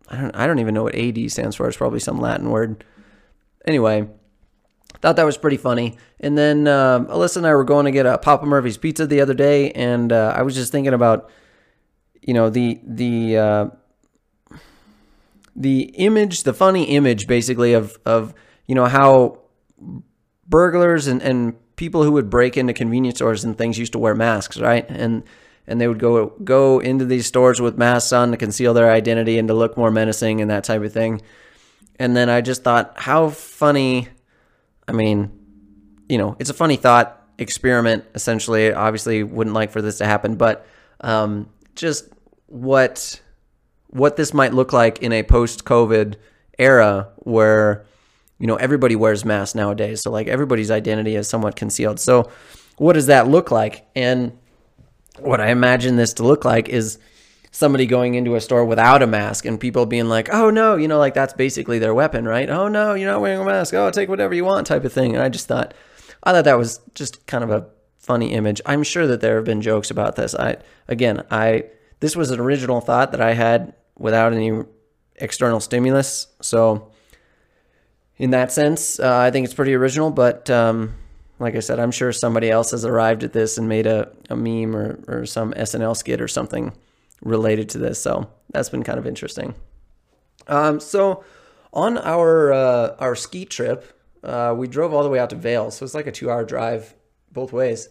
I 0.09 0.21
don't, 0.21 0.37
I 0.37 0.47
don't 0.47 0.59
even 0.59 0.75
know 0.75 0.85
what 0.85 0.95
AD 0.95 1.31
stands 1.31 1.57
for. 1.57 1.69
It's 1.69 1.77
probably 1.77 2.01
some 2.01 2.19
Latin 2.19 2.51
word. 2.51 2.85
Anyway, 3.67 4.09
thought 5.05 5.17
that 5.17 5.25
was 5.25 5.37
pretty 5.37 5.59
funny. 5.59 5.99
And 6.21 6.37
then 6.39 6.67
uh, 6.67 7.01
Alyssa 7.01 7.39
and 7.39 7.47
I 7.47 7.55
were 7.55 7.65
going 7.65 7.85
to 7.85 7.91
get 7.91 8.07
a 8.07 8.17
Papa 8.17 8.47
Murphy's 8.47 8.79
pizza 8.79 9.07
the 9.07 9.21
other 9.21 9.35
day, 9.35 9.71
and 9.73 10.11
uh, 10.13 10.33
I 10.35 10.43
was 10.43 10.55
just 10.55 10.73
thinking 10.73 10.95
about, 10.95 11.31
you 12.23 12.33
know, 12.33 12.49
the 12.49 12.81
the 12.83 13.37
uh, 13.37 13.67
the 15.55 15.83
image, 15.97 16.45
the 16.45 16.55
funny 16.55 16.85
image, 16.85 17.27
basically 17.27 17.75
of 17.75 17.99
of 18.07 18.33
you 18.67 18.75
know 18.75 18.87
how 18.87 19.41
burglars 20.49 21.07
and 21.07 21.21
and 21.23 21.55
people 21.77 22.03
who 22.03 22.13
would 22.13 22.31
break 22.31 22.57
into 22.57 22.73
convenience 22.73 23.19
stores 23.19 23.45
and 23.45 23.57
things 23.57 23.79
used 23.79 23.93
to 23.93 23.99
wear 23.99 24.15
masks, 24.15 24.59
right? 24.59 24.87
And 24.89 25.25
and 25.67 25.81
they 25.81 25.89
would 25.89 25.99
go 25.99 26.27
go 26.45 26.79
into 26.79 27.05
these 27.05 27.27
stores 27.27 27.61
with 27.61 27.79
masks 27.79 28.13
on 28.13 28.31
to 28.31 28.37
conceal 28.37 28.75
their 28.75 28.91
identity 28.91 29.39
and 29.39 29.49
to 29.49 29.55
look 29.55 29.77
more 29.77 29.91
menacing 29.91 30.41
and 30.41 30.51
that 30.51 30.65
type 30.65 30.83
of 30.83 30.93
thing. 30.93 31.23
And 31.99 32.17
then 32.17 32.29
I 32.29 32.41
just 32.41 32.63
thought, 32.65 32.95
how 32.97 33.29
funny. 33.31 34.09
I 34.87 34.93
mean, 34.93 35.31
you 36.09 36.19
know, 36.19 36.37
it's 36.39 36.51
a 36.51 36.55
funny 36.55 36.77
thought 36.77 37.23
experiment. 37.39 38.05
Essentially, 38.15 38.73
obviously, 38.73 39.23
wouldn't 39.23 39.55
like 39.55 39.71
for 39.71 39.81
this 39.81 39.99
to 39.99 40.07
happen, 40.07 40.37
but 40.37 40.67
um, 41.01 41.49
just 41.75 42.09
what 42.47 43.21
what 43.89 44.17
this 44.17 44.35
might 44.35 44.53
look 44.53 44.73
like 44.73 44.99
in 45.03 45.13
a 45.13 45.23
post-COVID 45.23 46.17
era 46.59 47.11
where 47.19 47.87
you 48.39 48.47
know, 48.47 48.57
everybody 48.57 48.97
wears 48.97 49.25
masks 49.25 49.55
nowadays. 49.55 50.03
So 50.03 50.11
like 50.11 50.27
everybody's 50.27 50.71
identity 50.71 51.17
is 51.17 51.29
somewhat 51.29 51.57
concealed. 51.57 52.01
So 52.01 52.31
what 52.77 52.95
does 52.95 53.07
that 53.07 53.29
look 53.29 53.51
like? 53.51 53.87
And 53.95 54.37
what 55.19 55.41
I 55.41 55.51
imagine 55.51 55.97
this 55.97 56.15
to 56.15 56.25
look 56.25 56.45
like 56.45 56.69
is 56.69 56.99
somebody 57.53 57.87
going 57.87 58.15
into 58.15 58.35
a 58.35 58.41
store 58.41 58.65
without 58.65 59.03
a 59.03 59.07
mask 59.07 59.45
and 59.45 59.61
people 59.61 59.87
being 59.87 60.09
like, 60.09 60.29
oh 60.33 60.51
no, 60.51 60.75
you 60.75 60.89
know, 60.89 60.99
like 60.99 61.15
that's 61.15 61.33
basically 61.35 61.79
their 61.79 61.95
weapon, 61.95 62.27
right? 62.27 62.51
Oh 62.51 62.67
no, 62.67 62.95
you're 62.95 63.11
not 63.11 63.21
wearing 63.21 63.41
a 63.41 63.45
mask. 63.45 63.75
Oh, 63.75 63.91
take 63.91 64.09
whatever 64.09 64.35
you 64.35 64.45
want 64.45 64.67
type 64.67 64.85
of 64.85 64.93
thing. 64.93 65.15
And 65.15 65.23
I 65.23 65.29
just 65.29 65.47
thought, 65.47 65.73
I 66.25 66.33
thought 66.33 66.47
that 66.47 66.59
was 66.59 66.81
just 66.95 67.27
kind 67.27 67.45
of 67.45 67.51
a 67.51 67.69
funny 67.99 68.33
image. 68.33 68.61
I'm 68.67 68.83
sure 68.83 69.07
that 69.07 69.21
there 69.21 69.37
have 69.37 69.45
been 69.45 69.63
jokes 69.63 69.91
about 69.91 70.17
this. 70.17 70.35
I, 70.35 70.57
again, 70.89 71.25
I, 71.31 71.67
this 72.01 72.17
was 72.17 72.33
an 72.33 72.41
original 72.41 72.81
thought 72.81 73.13
that 73.13 73.21
I 73.21 73.35
had 73.35 73.75
without 73.97 74.33
any 74.33 74.65
external 75.17 75.61
stimulus. 75.61 76.27
So 76.43 76.91
in 78.19 78.31
that 78.31 78.53
sense, 78.53 79.01
uh, 79.01 79.19
I 79.19 79.31
think 79.31 79.45
it's 79.45 79.55
pretty 79.55 79.75
original. 79.75 80.11
But 80.11 80.49
um, 80.51 80.95
like 81.39 81.57
I 81.57 81.61
said, 81.61 81.79
I'm 81.79 81.91
sure 81.91 82.13
somebody 82.13 82.51
else 82.51 82.71
has 82.71 82.85
arrived 82.85 83.25
at 83.25 83.33
this 83.33 83.59
and 83.59 83.69
made 83.69 83.87
a, 83.87 84.11
a 84.31 84.37
meme 84.37 84.77
or, 84.77 85.01
or 85.09 85.27
some 85.27 85.53
SNL 85.53 85.97
skit 85.97 86.21
or 86.21 86.29
something 86.29 86.73
related 87.23 87.69
to 87.71 87.79
this. 87.79 88.01
So 88.01 88.31
that's 88.51 88.69
been 88.69 88.83
kind 88.83 88.99
of 88.99 89.07
interesting. 89.07 89.55
Um, 90.47 90.79
so 90.81 91.25
on 91.73 91.99
our 91.99 92.53
uh, 92.53 92.97
our 92.99 93.17
ski 93.17 93.45
trip, 93.45 93.99
uh, 94.23 94.55
we 94.57 94.69
drove 94.69 94.95
all 94.95 95.03
the 95.03 95.09
way 95.09 95.19
out 95.19 95.31
to 95.31 95.37
Vail, 95.37 95.71
so 95.71 95.85
it's 95.85 95.95
like 95.95 96.07
a 96.07 96.13
two 96.13 96.31
hour 96.31 96.45
drive 96.45 96.95
both 97.33 97.53
ways. 97.53 97.89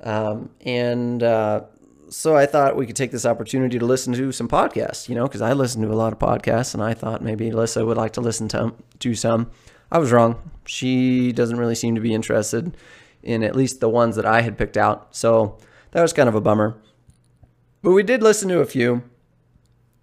Um, 0.00 0.50
and 0.60 1.22
uh, 1.22 1.62
so 2.08 2.36
I 2.36 2.46
thought 2.46 2.76
we 2.76 2.86
could 2.86 2.96
take 2.96 3.10
this 3.10 3.26
opportunity 3.26 3.78
to 3.78 3.84
listen 3.84 4.12
to 4.14 4.32
some 4.32 4.48
podcasts, 4.48 5.08
you 5.08 5.14
know, 5.14 5.24
because 5.24 5.42
I 5.42 5.52
listen 5.52 5.82
to 5.82 5.88
a 5.88 5.94
lot 5.94 6.12
of 6.12 6.18
podcasts, 6.18 6.74
and 6.74 6.82
I 6.82 6.94
thought 6.94 7.22
maybe 7.22 7.50
Alyssa 7.50 7.84
would 7.86 7.96
like 7.96 8.12
to 8.14 8.20
listen 8.20 8.48
to 8.48 8.74
to 9.00 9.14
some. 9.14 9.50
I 9.90 9.98
was 9.98 10.12
wrong. 10.12 10.50
she 10.66 11.32
doesn't 11.32 11.58
really 11.58 11.74
seem 11.74 11.94
to 11.94 12.00
be 12.00 12.14
interested 12.14 12.76
in 13.22 13.42
at 13.42 13.54
least 13.54 13.80
the 13.80 13.88
ones 13.88 14.16
that 14.16 14.26
I 14.26 14.42
had 14.42 14.58
picked 14.58 14.76
out. 14.76 15.14
So 15.14 15.58
that 15.92 16.02
was 16.02 16.12
kind 16.12 16.28
of 16.28 16.34
a 16.34 16.40
bummer. 16.40 16.76
But 17.82 17.92
we 17.92 18.02
did 18.02 18.22
listen 18.22 18.48
to 18.48 18.60
a 18.60 18.66
few, 18.66 19.02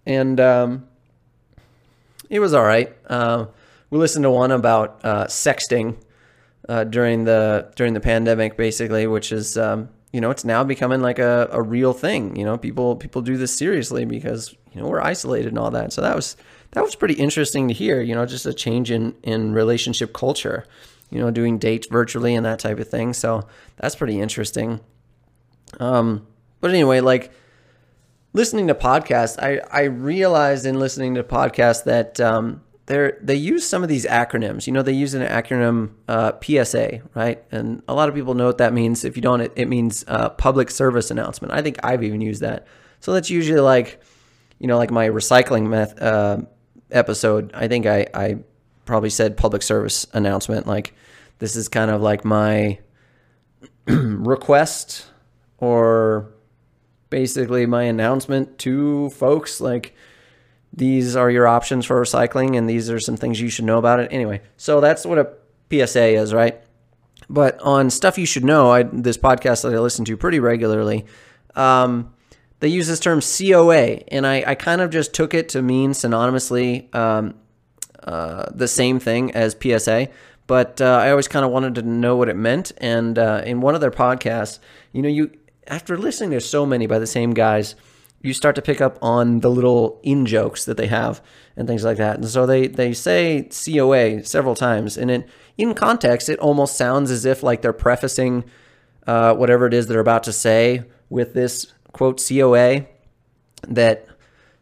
and 0.06 0.40
um, 0.40 0.86
it 2.30 2.40
was 2.40 2.54
all 2.54 2.64
right. 2.64 2.94
Uh, 3.06 3.46
we 3.90 3.98
listened 3.98 4.22
to 4.22 4.30
one 4.30 4.52
about 4.52 5.00
uh, 5.04 5.26
sexting 5.26 5.96
uh, 6.68 6.84
during 6.84 7.24
the 7.24 7.72
during 7.76 7.94
the 7.94 8.00
pandemic, 8.00 8.56
basically, 8.56 9.06
which 9.06 9.32
is 9.32 9.58
um, 9.58 9.88
you 10.12 10.20
know 10.20 10.30
it's 10.30 10.44
now 10.44 10.62
becoming 10.62 11.00
like 11.00 11.18
a, 11.18 11.48
a 11.50 11.62
real 11.62 11.92
thing. 11.92 12.36
You 12.36 12.44
know, 12.44 12.58
people 12.58 12.96
people 12.96 13.22
do 13.22 13.36
this 13.36 13.54
seriously 13.54 14.04
because 14.04 14.54
you 14.72 14.80
know 14.80 14.88
we're 14.88 15.00
isolated 15.00 15.48
and 15.48 15.58
all 15.58 15.70
that. 15.70 15.92
So 15.92 16.02
that 16.02 16.14
was 16.14 16.36
that 16.72 16.82
was 16.82 16.94
pretty 16.94 17.14
interesting 17.14 17.68
to 17.68 17.74
hear. 17.74 18.00
You 18.00 18.14
know, 18.14 18.26
just 18.26 18.46
a 18.46 18.52
change 18.52 18.90
in 18.90 19.14
in 19.22 19.52
relationship 19.52 20.12
culture. 20.12 20.66
You 21.10 21.18
know, 21.18 21.30
doing 21.30 21.58
dates 21.58 21.86
virtually 21.88 22.34
and 22.34 22.46
that 22.46 22.58
type 22.58 22.78
of 22.78 22.88
thing. 22.88 23.12
So 23.12 23.46
that's 23.76 23.94
pretty 23.94 24.18
interesting. 24.18 24.80
Um, 25.78 26.26
but 26.60 26.70
anyway, 26.70 27.00
like 27.00 27.32
listening 28.32 28.68
to 28.68 28.74
podcasts, 28.74 29.38
I, 29.42 29.60
I 29.70 29.84
realized 29.84 30.64
in 30.64 30.78
listening 30.78 31.14
to 31.16 31.22
podcasts 31.22 31.84
that 31.84 32.18
um, 32.20 32.62
they 32.92 33.12
they 33.22 33.34
use 33.34 33.66
some 33.66 33.82
of 33.82 33.88
these 33.88 34.04
acronyms. 34.04 34.66
You 34.66 34.72
know, 34.72 34.82
they 34.82 34.92
use 34.92 35.14
an 35.14 35.26
acronym 35.26 35.92
uh, 36.08 36.32
PSA, 36.42 37.00
right? 37.14 37.42
And 37.50 37.82
a 37.88 37.94
lot 37.94 38.08
of 38.08 38.14
people 38.14 38.34
know 38.34 38.46
what 38.46 38.58
that 38.58 38.74
means. 38.74 39.04
If 39.04 39.16
you 39.16 39.22
don't, 39.22 39.40
it, 39.40 39.52
it 39.56 39.66
means 39.66 40.04
uh, 40.08 40.28
public 40.30 40.70
service 40.70 41.10
announcement. 41.10 41.54
I 41.54 41.62
think 41.62 41.78
I've 41.82 42.02
even 42.02 42.20
used 42.20 42.42
that. 42.42 42.66
So 43.00 43.12
that's 43.12 43.30
usually 43.30 43.60
like, 43.60 44.02
you 44.58 44.66
know, 44.66 44.76
like 44.76 44.90
my 44.90 45.08
recycling 45.08 45.68
meth, 45.68 46.00
uh, 46.00 46.42
episode. 46.90 47.50
I 47.54 47.66
think 47.66 47.86
I, 47.86 48.06
I 48.12 48.36
probably 48.84 49.10
said 49.10 49.36
public 49.36 49.62
service 49.62 50.06
announcement. 50.12 50.66
Like, 50.66 50.94
this 51.38 51.56
is 51.56 51.68
kind 51.68 51.90
of 51.90 52.02
like 52.02 52.24
my 52.24 52.78
request 53.86 55.06
or 55.58 56.32
basically 57.08 57.64
my 57.66 57.84
announcement 57.84 58.58
to 58.58 59.10
folks 59.10 59.60
like 59.60 59.94
these 60.72 61.16
are 61.16 61.30
your 61.30 61.46
options 61.46 61.84
for 61.84 62.00
recycling 62.00 62.56
and 62.56 62.68
these 62.68 62.90
are 62.90 63.00
some 63.00 63.16
things 63.16 63.40
you 63.40 63.48
should 63.48 63.64
know 63.64 63.78
about 63.78 64.00
it. 64.00 64.08
Anyway 64.12 64.40
so 64.56 64.80
that's 64.80 65.04
what 65.04 65.18
a 65.18 65.86
psa 65.86 66.14
is 66.14 66.32
right? 66.32 66.60
But 67.28 67.60
on 67.60 67.90
stuff 67.90 68.18
you 68.18 68.26
should 68.26 68.44
know 68.44 68.70
I, 68.70 68.82
this 68.82 69.16
podcast 69.16 69.62
that 69.62 69.72
i 69.72 69.78
listen 69.78 70.04
to 70.06 70.16
pretty 70.16 70.40
regularly 70.40 71.06
um, 71.54 72.12
they 72.60 72.68
use 72.68 72.86
this 72.86 73.00
term 73.00 73.20
coa 73.20 74.00
and 74.08 74.26
I, 74.26 74.44
I, 74.46 74.54
kind 74.54 74.80
of 74.80 74.90
just 74.90 75.12
took 75.14 75.34
it 75.34 75.50
to 75.50 75.62
mean 75.62 75.92
synonymously 75.92 76.94
um, 76.94 77.34
uh, 78.02 78.46
the 78.54 78.68
same 78.68 78.98
thing 78.98 79.32
as 79.32 79.56
psa 79.60 80.08
but 80.46 80.80
uh, 80.80 80.98
i 81.02 81.10
always 81.10 81.28
kind 81.28 81.44
of 81.44 81.50
wanted 81.50 81.74
to 81.76 81.82
know 81.82 82.16
what 82.16 82.28
it 82.28 82.36
meant 82.36 82.72
and 82.78 83.18
uh, 83.18 83.42
in 83.44 83.60
one 83.60 83.74
of 83.74 83.80
their 83.80 83.90
podcasts 83.90 84.58
you 84.92 85.02
know 85.02 85.08
you 85.08 85.30
after 85.66 85.96
listening 85.96 86.30
to 86.30 86.40
so 86.40 86.66
many 86.66 86.86
by 86.86 86.98
the 86.98 87.06
same 87.06 87.32
guys, 87.32 87.74
you 88.22 88.32
start 88.32 88.54
to 88.54 88.62
pick 88.62 88.80
up 88.80 88.98
on 89.02 89.40
the 89.40 89.50
little 89.50 90.00
in 90.02 90.26
jokes 90.26 90.64
that 90.64 90.76
they 90.76 90.86
have 90.86 91.20
and 91.56 91.66
things 91.66 91.84
like 91.84 91.96
that. 91.98 92.16
And 92.16 92.28
so 92.28 92.46
they 92.46 92.68
they 92.68 92.92
say 92.92 93.48
COA 93.50 94.24
several 94.24 94.54
times, 94.54 94.96
and 94.96 95.10
in 95.10 95.24
in 95.58 95.74
context, 95.74 96.28
it 96.28 96.38
almost 96.38 96.76
sounds 96.76 97.10
as 97.10 97.24
if 97.24 97.42
like 97.42 97.62
they're 97.62 97.72
prefacing 97.72 98.44
uh, 99.06 99.34
whatever 99.34 99.66
it 99.66 99.74
is 99.74 99.86
they're 99.86 100.00
about 100.00 100.22
to 100.24 100.32
say 100.32 100.84
with 101.10 101.34
this 101.34 101.72
quote 101.92 102.22
COA 102.26 102.86
that 103.68 104.06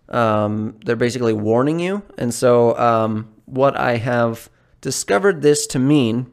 um, 0.08 0.76
they're 0.84 0.96
basically 0.96 1.32
warning 1.32 1.78
you. 1.78 2.02
And 2.18 2.34
so 2.34 2.76
um, 2.78 3.32
what 3.46 3.76
I 3.76 3.96
have 3.96 4.50
discovered 4.80 5.42
this 5.42 5.66
to 5.68 5.78
mean, 5.78 6.30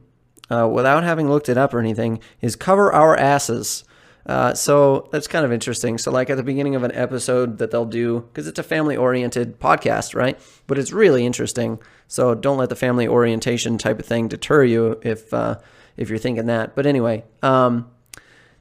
uh, 0.50 0.68
without 0.72 1.04
having 1.04 1.28
looked 1.28 1.48
it 1.48 1.56
up 1.56 1.72
or 1.74 1.78
anything, 1.78 2.20
is 2.40 2.56
cover 2.56 2.92
our 2.92 3.16
asses. 3.16 3.84
Uh, 4.28 4.52
so 4.52 5.08
that's 5.10 5.26
kind 5.26 5.46
of 5.46 5.52
interesting. 5.52 5.96
So, 5.96 6.10
like 6.10 6.28
at 6.28 6.36
the 6.36 6.42
beginning 6.42 6.74
of 6.74 6.84
an 6.84 6.92
episode 6.92 7.58
that 7.58 7.70
they'll 7.70 7.86
do, 7.86 8.20
because 8.20 8.46
it's 8.46 8.58
a 8.58 8.62
family 8.62 8.94
oriented 8.94 9.58
podcast, 9.58 10.14
right? 10.14 10.38
But 10.66 10.78
it's 10.78 10.92
really 10.92 11.24
interesting. 11.24 11.80
So 12.08 12.34
don't 12.34 12.58
let 12.58 12.68
the 12.68 12.76
family 12.76 13.08
orientation 13.08 13.78
type 13.78 13.98
of 13.98 14.06
thing 14.06 14.28
deter 14.28 14.64
you 14.64 15.00
if 15.02 15.32
uh, 15.32 15.58
if 15.96 16.10
you're 16.10 16.18
thinking 16.18 16.46
that. 16.46 16.76
But 16.76 16.84
anyway, 16.84 17.24
um, 17.42 17.90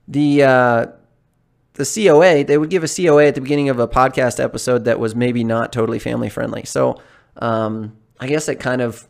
the 0.08 0.44
uh, 0.44 0.86
the 1.74 1.86
COA 1.86 2.46
they 2.46 2.58
would 2.58 2.70
give 2.70 2.86
a 2.86 2.88
COA 2.88 3.28
at 3.28 3.36
the 3.36 3.42
beginning 3.42 3.68
of 3.68 3.78
a 3.80 3.88
podcast 3.90 4.42
episode 4.42 4.86
that 4.86 5.00
was 5.00 5.16
maybe 5.16 5.44
not 5.44 5.74
totally 5.74 6.00
family 6.00 6.30
friendly. 6.30 6.64
So 6.64 7.02
um, 7.38 7.98
I 8.22 8.28
guess 8.28 8.48
it 8.48 8.56
kind 8.62 8.82
of 8.82 9.06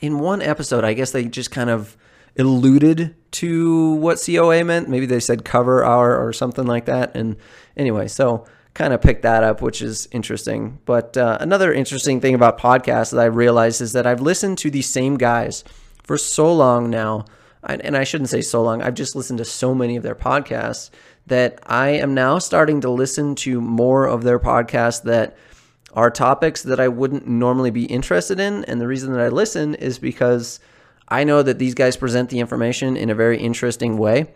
in 0.00 0.20
one 0.20 0.40
episode, 0.40 0.84
I 0.84 0.94
guess 0.94 1.10
they 1.10 1.24
just 1.24 1.50
kind 1.50 1.70
of 1.70 1.96
alluded 2.38 3.14
to 3.32 3.94
what 3.94 4.22
COA 4.24 4.64
meant. 4.64 4.88
Maybe 4.88 5.06
they 5.06 5.20
said 5.20 5.44
cover 5.44 5.84
our 5.84 6.16
or 6.16 6.32
something 6.32 6.66
like 6.66 6.86
that. 6.86 7.16
And 7.16 7.36
anyway, 7.76 8.08
so 8.08 8.46
kind 8.74 8.92
of 8.92 9.00
picked 9.00 9.22
that 9.22 9.44
up, 9.44 9.62
which 9.62 9.80
is 9.80 10.08
interesting. 10.10 10.78
But 10.84 11.16
uh, 11.16 11.38
another 11.40 11.72
interesting 11.72 12.20
thing 12.20 12.34
about 12.34 12.58
podcasts 12.58 13.12
that 13.12 13.20
I 13.20 13.26
realized 13.26 13.80
is 13.80 13.92
that 13.92 14.06
I've 14.06 14.20
listened 14.20 14.58
to 14.58 14.70
these 14.70 14.88
same 14.88 15.16
guys 15.16 15.64
for 16.02 16.18
so 16.18 16.52
long 16.52 16.90
now. 16.90 17.24
And 17.66 17.96
I 17.96 18.04
shouldn't 18.04 18.28
say 18.28 18.42
so 18.42 18.62
long, 18.62 18.82
I've 18.82 18.94
just 18.94 19.16
listened 19.16 19.38
to 19.38 19.44
so 19.46 19.74
many 19.74 19.96
of 19.96 20.02
their 20.02 20.14
podcasts 20.14 20.90
that 21.26 21.58
I 21.64 21.88
am 21.90 22.12
now 22.12 22.38
starting 22.38 22.82
to 22.82 22.90
listen 22.90 23.34
to 23.36 23.58
more 23.58 24.06
of 24.06 24.22
their 24.22 24.38
podcasts 24.38 25.02
that 25.04 25.38
are 25.94 26.10
topics 26.10 26.62
that 26.64 26.78
I 26.78 26.88
wouldn't 26.88 27.26
normally 27.26 27.70
be 27.70 27.86
interested 27.86 28.38
in. 28.38 28.64
And 28.64 28.82
the 28.82 28.86
reason 28.86 29.14
that 29.14 29.22
I 29.22 29.28
listen 29.28 29.74
is 29.76 29.98
because 29.98 30.60
I 31.08 31.24
know 31.24 31.42
that 31.42 31.58
these 31.58 31.74
guys 31.74 31.96
present 31.96 32.30
the 32.30 32.40
information 32.40 32.96
in 32.96 33.10
a 33.10 33.14
very 33.14 33.38
interesting 33.38 33.98
way. 33.98 34.26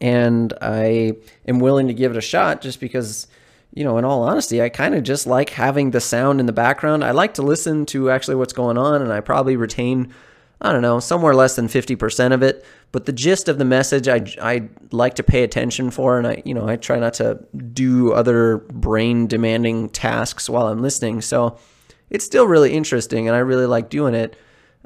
And 0.00 0.52
I 0.60 1.12
am 1.46 1.60
willing 1.60 1.88
to 1.88 1.94
give 1.94 2.12
it 2.12 2.16
a 2.16 2.22
shot 2.22 2.62
just 2.62 2.80
because, 2.80 3.26
you 3.72 3.84
know, 3.84 3.98
in 3.98 4.04
all 4.04 4.22
honesty, 4.22 4.62
I 4.62 4.68
kind 4.68 4.94
of 4.94 5.02
just 5.02 5.26
like 5.26 5.50
having 5.50 5.90
the 5.90 6.00
sound 6.00 6.40
in 6.40 6.46
the 6.46 6.52
background. 6.52 7.04
I 7.04 7.12
like 7.12 7.34
to 7.34 7.42
listen 7.42 7.86
to 7.86 8.10
actually 8.10 8.36
what's 8.36 8.52
going 8.52 8.78
on, 8.78 9.02
and 9.02 9.12
I 9.12 9.20
probably 9.20 9.56
retain, 9.56 10.12
I 10.60 10.72
don't 10.72 10.82
know, 10.82 11.00
somewhere 11.00 11.34
less 11.34 11.54
than 11.56 11.68
50% 11.68 12.32
of 12.32 12.42
it. 12.42 12.64
But 12.92 13.04
the 13.04 13.12
gist 13.12 13.48
of 13.48 13.58
the 13.58 13.64
message, 13.64 14.08
I, 14.08 14.24
I 14.40 14.68
like 14.90 15.14
to 15.14 15.22
pay 15.22 15.42
attention 15.42 15.90
for, 15.90 16.18
and 16.18 16.26
I, 16.26 16.42
you 16.44 16.54
know, 16.54 16.66
I 16.66 16.76
try 16.76 16.98
not 16.98 17.14
to 17.14 17.38
do 17.72 18.12
other 18.12 18.58
brain 18.58 19.26
demanding 19.26 19.90
tasks 19.90 20.48
while 20.48 20.66
I'm 20.66 20.82
listening. 20.82 21.20
So 21.20 21.58
it's 22.10 22.24
still 22.24 22.46
really 22.46 22.72
interesting, 22.72 23.28
and 23.28 23.36
I 23.36 23.40
really 23.40 23.66
like 23.66 23.90
doing 23.90 24.14
it. 24.14 24.36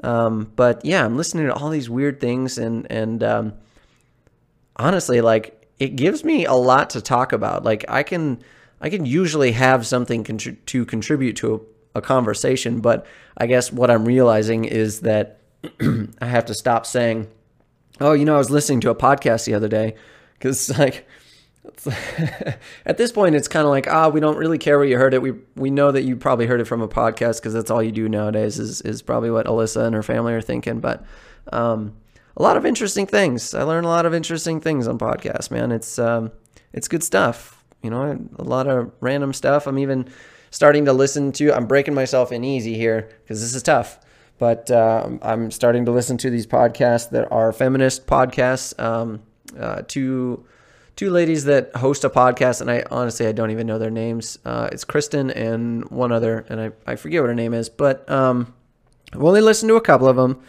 Um, 0.03 0.51
but 0.55 0.83
yeah, 0.85 1.05
I'm 1.05 1.17
listening 1.17 1.47
to 1.47 1.53
all 1.53 1.69
these 1.69 1.89
weird 1.89 2.19
things, 2.19 2.57
and 2.57 2.89
and 2.91 3.23
um, 3.23 3.53
honestly, 4.75 5.21
like 5.21 5.67
it 5.79 5.95
gives 5.95 6.23
me 6.23 6.45
a 6.45 6.53
lot 6.53 6.91
to 6.91 7.01
talk 7.01 7.33
about. 7.33 7.63
Like 7.63 7.85
I 7.87 8.03
can 8.03 8.41
I 8.81 8.89
can 8.89 9.05
usually 9.05 9.51
have 9.53 9.85
something 9.85 10.23
to 10.23 10.85
contribute 10.85 11.35
to 11.37 11.65
a, 11.95 11.99
a 11.99 12.01
conversation, 12.01 12.79
but 12.79 13.05
I 13.37 13.47
guess 13.47 13.71
what 13.71 13.91
I'm 13.91 14.05
realizing 14.05 14.65
is 14.65 15.01
that 15.01 15.39
I 15.81 16.25
have 16.25 16.45
to 16.45 16.53
stop 16.53 16.85
saying, 16.85 17.27
"Oh, 17.99 18.13
you 18.13 18.25
know, 18.25 18.35
I 18.35 18.39
was 18.39 18.51
listening 18.51 18.81
to 18.81 18.89
a 18.89 18.95
podcast 18.95 19.45
the 19.45 19.53
other 19.53 19.67
day," 19.67 19.95
because 20.33 20.69
like 20.79 21.05
at 22.85 22.97
this 22.97 23.11
point, 23.11 23.35
it's 23.35 23.47
kind 23.47 23.65
of 23.65 23.69
like, 23.69 23.87
ah, 23.87 24.09
we 24.09 24.19
don't 24.19 24.37
really 24.37 24.57
care 24.57 24.77
where 24.77 24.87
you 24.87 24.97
heard 24.97 25.13
it. 25.13 25.21
We 25.21 25.33
we 25.55 25.69
know 25.69 25.91
that 25.91 26.03
you 26.03 26.15
probably 26.15 26.45
heard 26.45 26.61
it 26.61 26.65
from 26.65 26.81
a 26.81 26.87
podcast 26.87 27.37
because 27.37 27.53
that's 27.53 27.69
all 27.69 27.83
you 27.83 27.91
do 27.91 28.07
nowadays. 28.07 28.59
Is 28.59 28.81
is 28.81 29.01
probably 29.01 29.29
what 29.29 29.45
Alyssa 29.45 29.85
and 29.85 29.93
her 29.95 30.03
family 30.03 30.33
are 30.33 30.41
thinking. 30.41 30.79
But 30.79 31.03
um, 31.51 31.95
a 32.37 32.41
lot 32.41 32.57
of 32.57 32.65
interesting 32.65 33.05
things. 33.05 33.53
I 33.53 33.63
learned 33.63 33.85
a 33.85 33.89
lot 33.89 34.05
of 34.05 34.13
interesting 34.13 34.61
things 34.61 34.87
on 34.87 34.97
podcasts. 34.97 35.51
Man, 35.51 35.71
it's 35.71 35.99
um, 35.99 36.31
it's 36.73 36.87
good 36.87 37.03
stuff. 37.03 37.63
You 37.81 37.89
know, 37.89 38.19
a 38.37 38.43
lot 38.43 38.67
of 38.67 38.91
random 39.01 39.33
stuff. 39.33 39.67
I'm 39.67 39.79
even 39.79 40.07
starting 40.51 40.85
to 40.85 40.93
listen 40.93 41.31
to. 41.33 41.53
I'm 41.53 41.67
breaking 41.67 41.93
myself 41.93 42.31
in 42.31 42.43
easy 42.43 42.75
here 42.75 43.09
because 43.23 43.41
this 43.41 43.53
is 43.53 43.63
tough. 43.63 43.99
But 44.37 44.71
uh, 44.71 45.09
I'm 45.21 45.51
starting 45.51 45.83
to 45.85 45.91
listen 45.91 46.17
to 46.19 46.29
these 46.29 46.47
podcasts 46.47 47.09
that 47.09 47.29
are 47.31 47.51
feminist 47.51 48.07
podcasts. 48.07 48.77
Um, 48.79 49.23
uh, 49.57 49.81
to 49.87 50.45
two 50.99 51.09
ladies 51.09 51.45
that 51.45 51.73
host 51.77 52.03
a 52.03 52.09
podcast, 52.09 52.59
and 52.59 52.69
I 52.69 52.83
honestly 52.91 53.25
I 53.25 53.31
don't 53.31 53.51
even 53.51 53.65
know 53.65 53.79
their 53.79 53.89
names. 53.89 54.37
Uh, 54.43 54.67
it's 54.69 54.83
Cristen 54.83 55.31
and 55.31 55.89
one 55.89 56.11
other, 56.11 56.45
and 56.49 56.59
I, 56.59 56.71
I 56.85 56.97
forget 56.97 57.21
what 57.21 57.29
her 57.29 57.35
name 57.35 57.53
is, 57.53 57.69
but 57.69 58.09
um, 58.11 58.53
I've 59.13 59.23
only 59.23 59.39
listened 59.39 59.69
to 59.69 59.77
a 59.77 59.81
couple 59.81 60.09
of 60.09 60.17
them. 60.17 60.43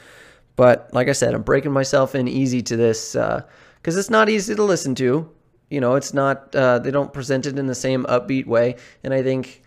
But 0.57 0.91
like 0.93 1.07
I 1.07 1.13
said, 1.13 1.35
I'm 1.35 1.43
breaking 1.43 1.71
myself 1.71 2.17
in 2.17 2.27
easy 2.27 2.63
to 2.63 2.77
this 2.77 3.13
because 3.13 3.97
uh, 3.97 4.01
it's 4.01 4.11
not 4.11 4.29
easy 4.29 4.57
to 4.57 4.65
listen 4.65 4.97
to. 4.97 5.31
You 5.71 5.81
know, 5.81 5.95
it's 5.95 6.13
not. 6.13 6.53
Uh, 6.53 6.81
they 6.81 6.91
don't 6.91 7.13
present 7.13 7.47
it 7.47 7.57
in 7.57 7.67
the 7.69 7.75
same 7.77 8.03
upbeat 8.07 8.47
way, 8.47 8.75
and 9.05 9.15
I 9.15 9.23
think, 9.23 9.63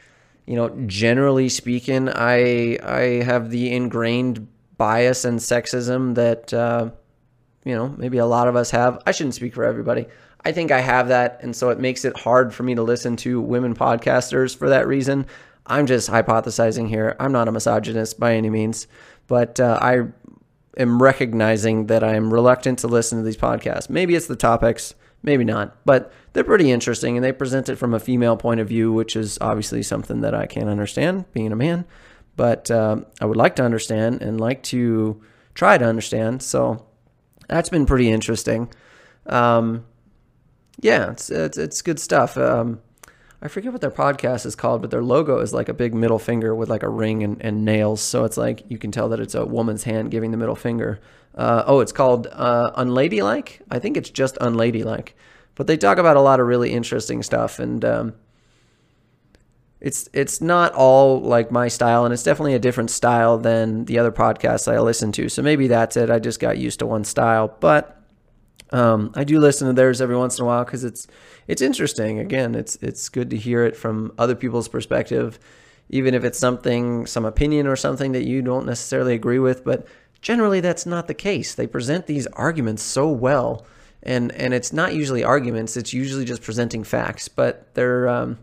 you 0.45 0.57
know, 0.57 0.67
generally 0.85 1.47
speaking, 1.47 2.09
I 2.09 2.77
I 2.83 3.23
have 3.23 3.51
the 3.51 3.73
ingrained 3.73 4.49
bias 4.77 5.23
and 5.23 5.39
sexism 5.39 6.15
that. 6.15 6.53
Uh, 6.53 6.89
you 7.65 7.73
know, 7.73 7.95
maybe 7.97 8.17
a 8.17 8.25
lot 8.25 8.49
of 8.49 8.57
us 8.57 8.71
have. 8.71 9.01
I 9.05 9.13
shouldn't 9.13 9.35
speak 9.35 9.55
for 9.55 9.63
everybody. 9.63 10.07
I 10.45 10.51
think 10.51 10.71
I 10.71 10.81
have 10.81 11.07
that, 11.07 11.39
and 11.41 11.55
so 11.55 11.69
it 11.69 11.79
makes 11.79 12.03
it 12.03 12.17
hard 12.17 12.53
for 12.53 12.63
me 12.63 12.75
to 12.75 12.83
listen 12.83 13.15
to 13.17 13.39
women 13.39 13.75
podcasters 13.75 14.55
for 14.55 14.69
that 14.69 14.87
reason. 14.87 15.25
I'm 15.65 15.85
just 15.85 16.09
hypothesizing 16.09 16.89
here. 16.89 17.15
I'm 17.19 17.31
not 17.31 17.47
a 17.47 17.51
misogynist 17.51 18.19
by 18.19 18.35
any 18.35 18.49
means, 18.49 18.87
but 19.27 19.59
uh, 19.59 19.79
I 19.81 20.07
am 20.77 21.01
recognizing 21.01 21.87
that 21.87 22.03
I'm 22.03 22.33
reluctant 22.33 22.79
to 22.79 22.87
listen 22.87 23.17
to 23.19 23.23
these 23.23 23.37
podcasts. 23.37 23.89
Maybe 23.89 24.15
it's 24.15 24.27
the 24.27 24.35
topics, 24.35 24.95
maybe 25.21 25.45
not, 25.45 25.77
but 25.85 26.11
they're 26.33 26.43
pretty 26.43 26.71
interesting 26.71 27.15
and 27.15 27.23
they 27.23 27.31
present 27.31 27.69
it 27.69 27.77
from 27.77 27.93
a 27.93 27.99
female 27.99 28.35
point 28.35 28.59
of 28.59 28.67
view, 28.67 28.91
which 28.91 29.15
is 29.15 29.37
obviously 29.39 29.83
something 29.83 30.21
that 30.21 30.33
I 30.33 30.45
can't 30.45 30.69
understand 30.69 31.31
being 31.31 31.53
a 31.53 31.55
man, 31.55 31.85
but 32.35 32.69
um, 32.69 33.05
I 33.21 33.25
would 33.25 33.37
like 33.37 33.55
to 33.57 33.63
understand 33.63 34.21
and 34.21 34.41
like 34.41 34.63
to 34.63 35.21
try 35.53 35.77
to 35.77 35.85
understand. 35.85 36.41
So 36.41 36.85
that's 37.47 37.69
been 37.69 37.85
pretty 37.85 38.09
interesting. 38.09 38.69
Um, 39.27 39.85
yeah, 40.81 41.11
it's, 41.11 41.29
it's, 41.29 41.57
it's 41.57 41.81
good 41.81 41.99
stuff. 41.99 42.37
Um, 42.37 42.81
I 43.41 43.49
forget 43.49 43.73
what 43.73 43.81
their 43.81 43.91
podcast 43.91 44.45
is 44.45 44.55
called, 44.55 44.81
but 44.81 44.89
their 44.89 45.03
logo 45.03 45.39
is 45.39 45.53
like 45.53 45.67
a 45.67 45.73
big 45.73 45.93
middle 45.93 46.17
finger 46.17 46.55
with 46.55 46.69
like 46.69 46.81
a 46.81 46.89
ring 46.89 47.23
and, 47.23 47.41
and 47.41 47.65
nails. 47.65 47.99
So 47.99 48.23
it's 48.23 48.37
like 48.37 48.63
you 48.69 48.77
can 48.77 48.91
tell 48.91 49.09
that 49.09 49.19
it's 49.19 49.35
a 49.35 49.45
woman's 49.45 49.83
hand 49.83 50.11
giving 50.11 50.31
the 50.31 50.37
middle 50.37 50.55
finger. 50.55 51.01
Uh, 51.35 51.63
oh, 51.67 51.81
it's 51.81 51.91
called 51.91 52.27
uh, 52.31 52.71
Unladylike. 52.75 53.61
I 53.69 53.79
think 53.79 53.97
it's 53.97 54.09
just 54.09 54.37
Unladylike. 54.39 55.15
But 55.55 55.67
they 55.67 55.75
talk 55.75 55.97
about 55.97 56.15
a 56.15 56.21
lot 56.21 56.39
of 56.39 56.47
really 56.47 56.71
interesting 56.71 57.21
stuff, 57.21 57.59
and 57.59 57.83
um, 57.85 58.13
it's 59.81 60.09
it's 60.13 60.41
not 60.41 60.73
all 60.73 61.21
like 61.21 61.51
my 61.51 61.67
style, 61.67 62.05
and 62.05 62.13
it's 62.13 62.23
definitely 62.23 62.55
a 62.55 62.59
different 62.59 62.89
style 62.89 63.37
than 63.37 63.85
the 63.85 63.99
other 63.99 64.11
podcasts 64.11 64.71
I 64.71 64.79
listen 64.79 65.11
to. 65.11 65.29
So 65.29 65.41
maybe 65.41 65.67
that's 65.67 65.97
it. 65.97 66.09
I 66.09 66.19
just 66.19 66.39
got 66.39 66.57
used 66.57 66.79
to 66.79 66.87
one 66.87 67.03
style, 67.03 67.55
but 67.59 68.02
um, 68.73 69.11
I 69.13 69.23
do 69.23 69.39
listen 69.39 69.67
to 69.67 69.73
theirs 69.73 70.01
every 70.01 70.17
once 70.17 70.39
in 70.39 70.43
a 70.43 70.47
while 70.47 70.65
because 70.65 70.83
it's 70.83 71.07
it's 71.47 71.61
interesting. 71.61 72.17
Again, 72.17 72.55
it's 72.55 72.75
it's 72.77 73.07
good 73.07 73.29
to 73.29 73.37
hear 73.37 73.63
it 73.63 73.75
from 73.77 74.11
other 74.17 74.35
people's 74.35 74.67
perspective, 74.67 75.39
even 75.89 76.15
if 76.15 76.23
it's 76.23 76.39
something, 76.39 77.05
some 77.05 77.23
opinion 77.23 77.67
or 77.67 77.75
something 77.75 78.13
that 78.13 78.23
you 78.23 78.41
don't 78.41 78.65
necessarily 78.65 79.13
agree 79.13 79.37
with. 79.37 79.63
But 79.63 79.85
generally, 80.21 80.59
that's 80.59 80.87
not 80.87 81.07
the 81.07 81.13
case. 81.13 81.53
They 81.53 81.67
present 81.67 82.07
these 82.07 82.25
arguments 82.27 82.81
so 82.81 83.07
well, 83.07 83.63
and 84.01 84.31
and 84.31 84.55
it's 84.55 84.73
not 84.73 84.95
usually 84.95 85.23
arguments. 85.23 85.77
It's 85.77 85.93
usually 85.93 86.25
just 86.25 86.41
presenting 86.41 86.83
facts. 86.83 87.27
But 87.27 87.75
their 87.75 88.09
um, 88.09 88.39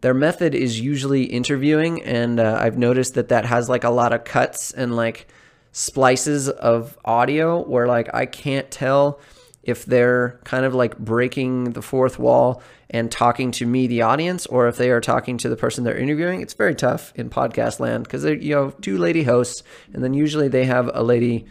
their 0.00 0.14
method 0.14 0.54
is 0.54 0.80
usually 0.80 1.24
interviewing, 1.24 2.02
and 2.04 2.40
uh, 2.40 2.56
I've 2.58 2.78
noticed 2.78 3.14
that 3.16 3.28
that 3.28 3.44
has 3.44 3.68
like 3.68 3.84
a 3.84 3.90
lot 3.90 4.14
of 4.14 4.24
cuts 4.24 4.72
and 4.72 4.96
like 4.96 5.28
splices 5.72 6.48
of 6.48 6.96
audio 7.04 7.62
where 7.62 7.86
like 7.86 8.08
I 8.14 8.24
can't 8.24 8.70
tell 8.70 9.20
if 9.68 9.84
they're 9.84 10.40
kind 10.44 10.64
of 10.64 10.74
like 10.74 10.98
breaking 10.98 11.72
the 11.72 11.82
fourth 11.82 12.18
wall 12.18 12.62
and 12.88 13.12
talking 13.12 13.50
to 13.50 13.66
me, 13.66 13.86
the 13.86 14.00
audience, 14.00 14.46
or 14.46 14.66
if 14.66 14.78
they 14.78 14.88
are 14.88 15.00
talking 15.00 15.36
to 15.36 15.50
the 15.50 15.56
person 15.56 15.84
they're 15.84 15.98
interviewing. 15.98 16.40
It's 16.40 16.54
very 16.54 16.74
tough 16.74 17.12
in 17.16 17.28
podcast 17.28 17.78
land 17.78 18.04
because 18.04 18.22
they're 18.22 18.34
you 18.34 18.54
know 18.54 18.70
two 18.70 18.96
lady 18.96 19.22
hosts, 19.24 19.62
and 19.92 20.02
then 20.02 20.14
usually 20.14 20.48
they 20.48 20.64
have 20.64 20.90
a 20.94 21.02
lady 21.02 21.44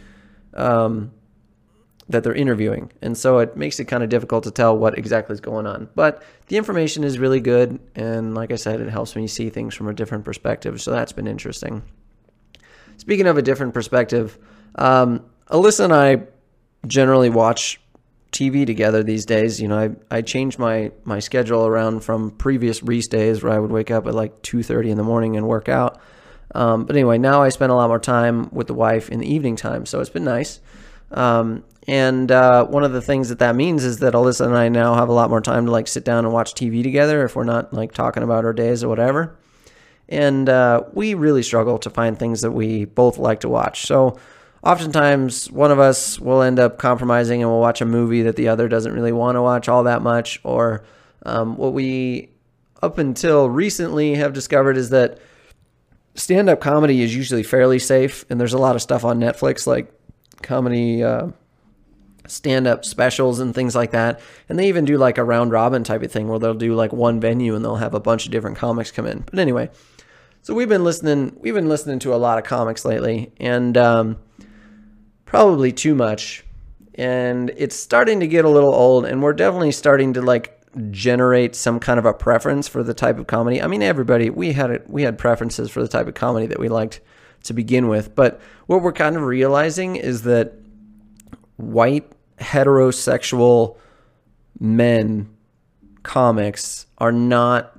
um, 0.54 1.12
that 2.08 2.24
they're 2.24 2.34
interviewing, 2.34 2.90
and 3.00 3.16
so 3.16 3.38
it 3.38 3.56
makes 3.56 3.78
it 3.78 3.84
kind 3.84 4.02
of 4.02 4.08
difficult 4.08 4.42
to 4.44 4.50
tell 4.50 4.76
what 4.76 4.98
exactly 4.98 5.32
is 5.32 5.40
going 5.40 5.68
on. 5.68 5.88
But 5.94 6.24
the 6.48 6.56
information 6.56 7.04
is 7.04 7.20
really 7.20 7.40
good, 7.40 7.78
and 7.94 8.34
like 8.34 8.50
I 8.50 8.56
said, 8.56 8.80
it 8.80 8.90
helps 8.90 9.14
me 9.14 9.28
see 9.28 9.48
things 9.48 9.76
from 9.76 9.86
a 9.86 9.94
different 9.94 10.24
perspective. 10.24 10.82
So 10.82 10.90
that's 10.90 11.12
been 11.12 11.28
interesting. 11.28 11.82
Speaking 12.96 13.28
of 13.28 13.38
a 13.38 13.42
different 13.42 13.74
perspective, 13.74 14.36
um, 14.74 15.24
Alyssa 15.50 15.84
and 15.84 15.94
I 15.94 16.24
generally 16.88 17.30
watch 17.30 17.80
TV 18.32 18.66
together 18.66 19.02
these 19.02 19.24
days. 19.24 19.60
You 19.60 19.68
know, 19.68 19.78
I, 19.78 20.16
I 20.16 20.22
changed 20.22 20.58
my, 20.58 20.92
my 21.04 21.18
schedule 21.18 21.66
around 21.66 22.00
from 22.00 22.30
previous 22.32 22.82
Reese 22.82 23.08
days 23.08 23.42
where 23.42 23.52
I 23.52 23.58
would 23.58 23.70
wake 23.70 23.90
up 23.90 24.06
at 24.06 24.14
like 24.14 24.42
2.30 24.42 24.90
in 24.90 24.96
the 24.96 25.02
morning 25.02 25.36
and 25.36 25.46
work 25.46 25.68
out. 25.68 26.00
Um, 26.54 26.84
but 26.84 26.96
anyway, 26.96 27.18
now 27.18 27.42
I 27.42 27.50
spend 27.50 27.72
a 27.72 27.74
lot 27.74 27.88
more 27.88 27.98
time 27.98 28.48
with 28.50 28.66
the 28.66 28.74
wife 28.74 29.10
in 29.10 29.20
the 29.20 29.32
evening 29.32 29.56
time, 29.56 29.84
so 29.84 30.00
it's 30.00 30.10
been 30.10 30.24
nice. 30.24 30.60
Um, 31.10 31.64
and 31.86 32.30
uh, 32.30 32.66
one 32.66 32.84
of 32.84 32.92
the 32.92 33.00
things 33.00 33.30
that 33.30 33.38
that 33.38 33.56
means 33.56 33.84
is 33.84 33.98
that 34.00 34.14
Alyssa 34.14 34.46
and 34.46 34.56
I 34.56 34.68
now 34.68 34.94
have 34.94 35.08
a 35.08 35.12
lot 35.12 35.30
more 35.30 35.40
time 35.40 35.66
to 35.66 35.72
like 35.72 35.88
sit 35.88 36.04
down 36.04 36.24
and 36.24 36.34
watch 36.34 36.54
TV 36.54 36.82
together 36.82 37.24
if 37.24 37.34
we're 37.34 37.44
not 37.44 37.72
like 37.72 37.92
talking 37.92 38.22
about 38.22 38.44
our 38.44 38.52
days 38.52 38.84
or 38.84 38.88
whatever. 38.88 39.36
And 40.08 40.48
uh, 40.48 40.84
we 40.92 41.14
really 41.14 41.42
struggle 41.42 41.78
to 41.78 41.90
find 41.90 42.18
things 42.18 42.42
that 42.42 42.50
we 42.50 42.84
both 42.84 43.18
like 43.18 43.40
to 43.40 43.48
watch. 43.48 43.86
So 43.86 44.18
oftentimes 44.62 45.50
one 45.50 45.70
of 45.70 45.78
us 45.78 46.18
will 46.18 46.42
end 46.42 46.58
up 46.58 46.78
compromising 46.78 47.42
and 47.42 47.50
we'll 47.50 47.60
watch 47.60 47.80
a 47.80 47.86
movie 47.86 48.22
that 48.22 48.36
the 48.36 48.48
other 48.48 48.68
doesn't 48.68 48.92
really 48.92 49.12
want 49.12 49.36
to 49.36 49.42
watch 49.42 49.68
all 49.68 49.84
that 49.84 50.02
much. 50.02 50.40
Or 50.44 50.84
um, 51.24 51.56
what 51.56 51.72
we, 51.72 52.30
up 52.82 52.98
until 52.98 53.48
recently, 53.48 54.14
have 54.14 54.32
discovered 54.32 54.76
is 54.76 54.90
that 54.90 55.18
stand 56.14 56.48
up 56.48 56.60
comedy 56.60 57.02
is 57.02 57.14
usually 57.14 57.42
fairly 57.42 57.78
safe. 57.78 58.24
And 58.30 58.40
there's 58.40 58.54
a 58.54 58.58
lot 58.58 58.76
of 58.76 58.82
stuff 58.82 59.04
on 59.04 59.20
Netflix 59.20 59.66
like 59.66 59.92
comedy. 60.42 61.02
Uh, 61.02 61.28
stand 62.30 62.66
up 62.66 62.84
specials 62.84 63.40
and 63.40 63.54
things 63.54 63.74
like 63.74 63.90
that. 63.92 64.20
And 64.48 64.58
they 64.58 64.68
even 64.68 64.84
do 64.84 64.96
like 64.96 65.18
a 65.18 65.24
round 65.24 65.50
robin 65.50 65.84
type 65.84 66.02
of 66.02 66.12
thing 66.12 66.28
where 66.28 66.38
they'll 66.38 66.54
do 66.54 66.74
like 66.74 66.92
one 66.92 67.20
venue 67.20 67.54
and 67.54 67.64
they'll 67.64 67.76
have 67.76 67.94
a 67.94 68.00
bunch 68.00 68.26
of 68.26 68.32
different 68.32 68.56
comics 68.56 68.90
come 68.90 69.06
in. 69.06 69.24
But 69.30 69.38
anyway, 69.38 69.70
so 70.42 70.54
we've 70.54 70.68
been 70.68 70.84
listening 70.84 71.36
we've 71.40 71.54
been 71.54 71.68
listening 71.68 71.98
to 72.00 72.14
a 72.14 72.16
lot 72.16 72.38
of 72.38 72.44
comics 72.44 72.84
lately 72.84 73.32
and 73.38 73.76
um, 73.76 74.18
probably 75.28 75.72
too 75.72 75.94
much. 75.94 76.44
And 76.94 77.52
it's 77.56 77.76
starting 77.76 78.20
to 78.20 78.26
get 78.26 78.44
a 78.44 78.48
little 78.48 78.74
old, 78.74 79.04
and 79.04 79.22
we're 79.22 79.32
definitely 79.32 79.72
starting 79.72 80.14
to 80.14 80.22
like 80.22 80.58
generate 80.90 81.54
some 81.54 81.78
kind 81.78 81.98
of 81.98 82.04
a 82.04 82.12
preference 82.12 82.66
for 82.66 82.82
the 82.82 82.94
type 82.94 83.18
of 83.18 83.26
comedy. 83.26 83.62
I 83.62 83.66
mean, 83.66 83.82
everybody 83.82 84.30
we 84.30 84.52
had 84.52 84.70
it, 84.70 84.88
we 84.90 85.02
had 85.02 85.16
preferences 85.16 85.70
for 85.70 85.80
the 85.80 85.88
type 85.88 86.08
of 86.08 86.14
comedy 86.14 86.46
that 86.46 86.58
we 86.58 86.68
liked 86.68 87.00
to 87.44 87.52
begin 87.52 87.88
with, 87.88 88.14
but 88.14 88.40
what 88.66 88.82
we're 88.82 88.92
kind 88.92 89.16
of 89.16 89.22
realizing 89.22 89.96
is 89.96 90.22
that 90.22 90.54
white 91.56 92.10
heterosexual 92.38 93.76
men 94.58 95.28
comics 96.02 96.86
are 96.98 97.12
not 97.12 97.77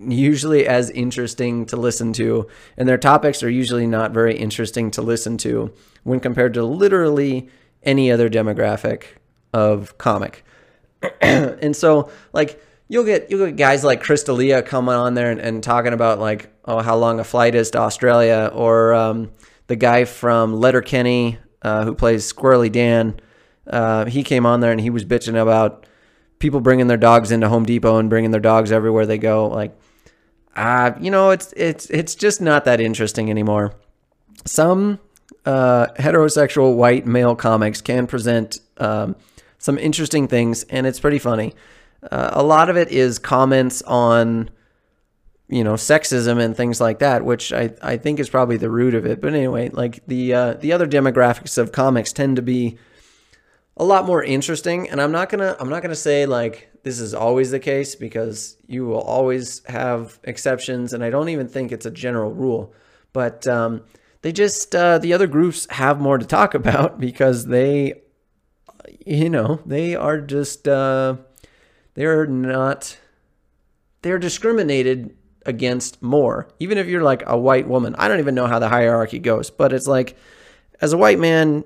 usually 0.00 0.66
as 0.66 0.90
interesting 0.90 1.66
to 1.66 1.76
listen 1.76 2.12
to, 2.14 2.46
and 2.76 2.88
their 2.88 2.98
topics 2.98 3.42
are 3.42 3.50
usually 3.50 3.86
not 3.86 4.12
very 4.12 4.36
interesting 4.36 4.90
to 4.92 5.02
listen 5.02 5.36
to 5.38 5.72
when 6.04 6.20
compared 6.20 6.54
to 6.54 6.64
literally 6.64 7.48
any 7.82 8.10
other 8.10 8.28
demographic 8.28 9.04
of 9.52 9.98
comic. 9.98 10.44
and 11.20 11.74
so, 11.74 12.10
like, 12.32 12.62
you'll 12.88 13.04
get 13.04 13.30
you'll 13.30 13.46
get 13.46 13.56
guys 13.56 13.84
like 13.84 14.02
Chris 14.02 14.24
D'Elia 14.24 14.62
coming 14.62 14.94
on 14.94 15.14
there 15.14 15.30
and, 15.30 15.40
and, 15.40 15.62
talking 15.62 15.92
about 15.92 16.18
like, 16.18 16.52
oh, 16.64 16.80
how 16.80 16.96
long 16.96 17.20
a 17.20 17.24
flight 17.24 17.54
is 17.54 17.70
to 17.72 17.78
Australia, 17.78 18.50
or 18.52 18.94
um, 18.94 19.30
the 19.66 19.76
guy 19.76 20.04
from 20.04 20.54
Letterkenny 20.54 21.38
uh, 21.62 21.84
who 21.84 21.94
plays 21.94 22.30
Squirrely 22.30 22.70
Dan. 22.70 23.20
Uh, 23.66 24.06
he 24.06 24.22
came 24.22 24.46
on 24.46 24.60
there 24.60 24.72
and 24.72 24.80
he 24.80 24.90
was 24.90 25.04
bitching 25.04 25.40
about 25.40 25.86
people 26.38 26.60
bringing 26.60 26.86
their 26.86 26.96
dogs 26.96 27.30
into 27.30 27.48
Home 27.48 27.66
Depot 27.66 27.98
and 27.98 28.08
bringing 28.08 28.30
their 28.30 28.40
dogs 28.40 28.72
everywhere 28.72 29.06
they 29.06 29.18
go. 29.18 29.48
Like, 29.48 29.78
uh, 30.58 30.98
you 31.00 31.10
know, 31.10 31.30
it's 31.30 31.54
it's 31.56 31.88
it's 31.88 32.16
just 32.16 32.40
not 32.40 32.64
that 32.64 32.80
interesting 32.80 33.30
anymore. 33.30 33.74
Some 34.44 34.98
uh, 35.46 35.86
heterosexual 35.98 36.74
white 36.74 37.06
male 37.06 37.36
comics 37.36 37.80
can 37.80 38.08
present 38.08 38.58
um, 38.78 39.14
some 39.58 39.78
interesting 39.78 40.26
things, 40.26 40.64
and 40.64 40.84
it's 40.84 40.98
pretty 40.98 41.20
funny. 41.20 41.54
Uh, 42.10 42.30
a 42.32 42.42
lot 42.42 42.70
of 42.70 42.76
it 42.76 42.88
is 42.88 43.20
comments 43.20 43.82
on, 43.82 44.50
you 45.48 45.62
know, 45.62 45.74
sexism 45.74 46.40
and 46.40 46.56
things 46.56 46.80
like 46.80 46.98
that, 46.98 47.24
which 47.24 47.52
I, 47.52 47.72
I 47.80 47.96
think 47.96 48.18
is 48.18 48.28
probably 48.28 48.56
the 48.56 48.70
root 48.70 48.94
of 48.94 49.06
it. 49.06 49.20
But 49.20 49.34
anyway, 49.34 49.68
like 49.68 50.04
the 50.08 50.34
uh, 50.34 50.52
the 50.54 50.72
other 50.72 50.88
demographics 50.88 51.56
of 51.56 51.70
comics 51.70 52.12
tend 52.12 52.34
to 52.34 52.42
be 52.42 52.78
a 53.76 53.84
lot 53.84 54.06
more 54.06 54.24
interesting, 54.24 54.90
and 54.90 55.00
I'm 55.00 55.12
not 55.12 55.28
gonna 55.28 55.54
I'm 55.60 55.68
not 55.68 55.82
gonna 55.82 55.94
say 55.94 56.26
like 56.26 56.68
this 56.88 57.00
is 57.00 57.12
always 57.12 57.50
the 57.50 57.60
case 57.60 57.94
because 57.94 58.56
you 58.66 58.86
will 58.86 59.02
always 59.02 59.62
have 59.66 60.18
exceptions, 60.24 60.94
and 60.94 61.04
I 61.04 61.10
don't 61.10 61.28
even 61.28 61.46
think 61.46 61.70
it's 61.70 61.84
a 61.84 61.90
general 61.90 62.32
rule. 62.32 62.72
But 63.12 63.46
um, 63.46 63.82
they 64.22 64.32
just 64.32 64.74
uh, 64.74 64.96
the 64.96 65.12
other 65.12 65.26
groups 65.26 65.66
have 65.68 66.00
more 66.00 66.16
to 66.16 66.24
talk 66.24 66.54
about 66.62 66.98
because 66.98 67.44
they 67.44 68.00
you 69.04 69.28
know 69.28 69.60
they 69.66 69.96
are 69.96 70.18
just 70.18 70.66
uh, 70.66 71.16
they're 71.92 72.26
not 72.26 72.98
they're 74.00 74.18
discriminated 74.18 75.14
against 75.44 76.02
more 76.02 76.48
even 76.58 76.78
if 76.78 76.86
you're 76.86 77.02
like 77.02 77.22
a 77.26 77.38
white 77.38 77.66
woman 77.66 77.94
i 77.96 78.06
don't 78.06 78.18
even 78.18 78.34
know 78.34 78.46
how 78.46 78.58
the 78.58 78.68
hierarchy 78.68 79.18
goes 79.18 79.50
but 79.50 79.72
it's 79.72 79.86
like 79.86 80.14
as 80.82 80.92
a 80.92 80.98
white 80.98 81.18
man 81.18 81.64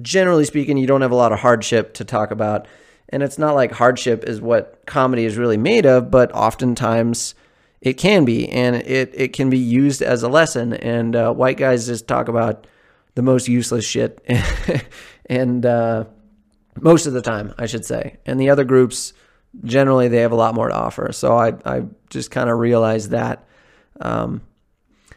generally 0.00 0.44
speaking 0.44 0.76
you 0.76 0.86
don't 0.86 1.00
have 1.00 1.10
a 1.10 1.16
lot 1.16 1.32
of 1.32 1.40
hardship 1.40 1.94
to 1.94 2.04
talk 2.04 2.30
about 2.30 2.68
and 3.08 3.22
it's 3.22 3.38
not 3.38 3.54
like 3.54 3.72
hardship 3.72 4.24
is 4.24 4.40
what 4.40 4.82
comedy 4.86 5.24
is 5.24 5.36
really 5.36 5.56
made 5.56 5.86
of 5.86 6.10
but 6.10 6.32
oftentimes 6.32 7.34
it 7.84 7.98
can 7.98 8.24
be, 8.24 8.48
and 8.48 8.76
it, 8.76 9.12
it 9.12 9.34
can 9.34 9.50
be 9.50 9.58
used 9.58 10.00
as 10.00 10.22
a 10.22 10.28
lesson. 10.28 10.72
And 10.72 11.14
uh, 11.14 11.34
white 11.34 11.58
guys 11.58 11.86
just 11.86 12.08
talk 12.08 12.28
about 12.28 12.66
the 13.14 13.20
most 13.20 13.46
useless 13.46 13.84
shit, 13.84 14.24
and 15.26 15.64
uh, 15.66 16.04
most 16.80 17.04
of 17.04 17.12
the 17.12 17.20
time, 17.20 17.54
I 17.58 17.66
should 17.66 17.84
say. 17.84 18.16
And 18.24 18.40
the 18.40 18.48
other 18.48 18.64
groups, 18.64 19.12
generally, 19.64 20.08
they 20.08 20.20
have 20.22 20.32
a 20.32 20.36
lot 20.36 20.54
more 20.54 20.68
to 20.68 20.74
offer. 20.74 21.12
So 21.12 21.36
I, 21.36 21.52
I 21.66 21.82
just 22.08 22.30
kind 22.30 22.48
of 22.48 22.58
realized 22.58 23.10
that. 23.10 23.46
Um, 24.00 24.40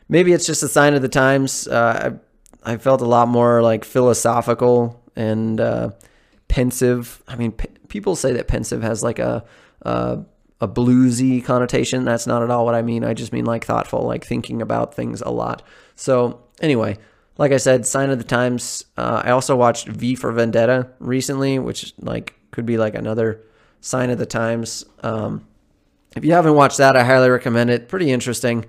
maybe 0.10 0.34
it's 0.34 0.46
just 0.46 0.62
a 0.62 0.68
sign 0.68 0.94
of 0.94 1.02
the 1.02 1.08
times. 1.08 1.70
Uh, 1.70 2.18
I 2.64 2.76
felt 2.76 3.00
a 3.00 3.06
lot 3.06 3.30
more 3.30 3.62
like 3.62 3.86
philosophical 3.86 5.02
and 5.16 5.62
uh, 5.62 5.92
pensive. 6.50 7.24
I 7.30 7.38
mean, 7.38 7.54
p- 7.54 7.70
people 7.88 8.16
say 8.16 8.34
that 8.34 8.48
pensive 8.48 8.82
has 8.82 9.04
like 9.04 9.20
a, 9.20 9.44
a 9.82 10.20
a 10.60 10.68
bluesy 10.68 11.44
connotation. 11.44 12.04
That's 12.04 12.26
not 12.26 12.42
at 12.42 12.50
all 12.50 12.66
what 12.66 12.76
I 12.76 12.82
mean. 12.82 13.04
I 13.04 13.14
just 13.14 13.32
mean 13.32 13.46
like 13.46 13.66
thoughtful, 13.66 14.02
like 14.02 14.26
thinking 14.26 14.62
about 14.62 14.96
things 14.96 15.22
a 15.22 15.30
lot. 15.30 15.62
So 15.96 16.42
anyway, 16.62 16.98
like 17.38 17.52
I 17.52 17.58
said, 17.58 17.86
Sign 17.86 18.10
of 18.10 18.18
the 18.18 18.24
Times. 18.24 18.86
Uh, 18.98 19.22
I 19.24 19.32
also 19.32 19.56
watched 19.56 19.88
V 19.88 20.16
for 20.16 20.32
Vendetta 20.32 20.90
recently, 21.00 21.60
which 21.60 21.94
like 22.00 22.34
could 22.52 22.66
be 22.66 22.78
like 22.78 22.96
another 22.96 23.44
Sign 23.82 24.10
of 24.10 24.18
the 24.18 24.26
Times. 24.26 24.84
Um, 25.04 25.48
if 26.16 26.26
you 26.26 26.34
haven't 26.34 26.56
watched 26.56 26.78
that, 26.78 26.96
I 26.96 27.04
highly 27.04 27.30
recommend 27.30 27.70
it. 27.70 27.88
Pretty 27.88 28.12
interesting. 28.12 28.66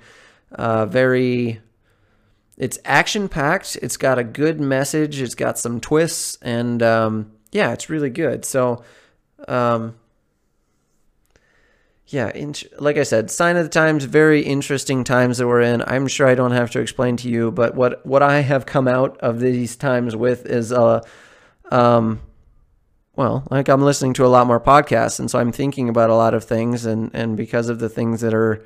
Uh, 0.52 0.86
very. 0.86 1.60
It's 2.58 2.78
action 2.84 3.28
packed. 3.28 3.76
It's 3.80 3.96
got 3.96 4.18
a 4.18 4.24
good 4.24 4.60
message. 4.60 5.20
It's 5.22 5.36
got 5.36 5.58
some 5.58 5.80
twists, 5.80 6.36
and 6.42 6.82
um, 6.82 7.32
yeah, 7.52 7.72
it's 7.72 7.88
really 7.88 8.10
good. 8.10 8.44
So, 8.44 8.82
um, 9.46 9.94
yeah, 12.08 12.30
in, 12.30 12.54
like 12.78 12.96
I 12.96 13.02
said, 13.02 13.30
sign 13.30 13.56
of 13.56 13.64
the 13.64 13.68
times, 13.68 14.04
very 14.04 14.40
interesting 14.40 15.04
times 15.04 15.38
that 15.38 15.46
we're 15.46 15.60
in. 15.60 15.82
I'm 15.86 16.08
sure 16.08 16.26
I 16.26 16.34
don't 16.34 16.52
have 16.52 16.70
to 16.70 16.80
explain 16.80 17.18
to 17.18 17.28
you, 17.28 17.50
but 17.50 17.74
what 17.74 18.04
what 18.06 18.22
I 18.22 18.40
have 18.40 18.64
come 18.64 18.88
out 18.88 19.18
of 19.18 19.40
these 19.40 19.76
times 19.76 20.16
with 20.16 20.46
is 20.46 20.72
uh 20.72 21.02
um 21.70 22.22
well, 23.14 23.46
like 23.50 23.68
I'm 23.68 23.82
listening 23.82 24.14
to 24.14 24.24
a 24.24 24.28
lot 24.28 24.46
more 24.46 24.60
podcasts 24.60 25.18
and 25.20 25.30
so 25.30 25.38
I'm 25.38 25.52
thinking 25.52 25.88
about 25.90 26.08
a 26.08 26.14
lot 26.14 26.32
of 26.32 26.44
things 26.44 26.86
and 26.86 27.10
and 27.12 27.36
because 27.36 27.68
of 27.68 27.78
the 27.78 27.90
things 27.90 28.22
that 28.22 28.32
are 28.32 28.64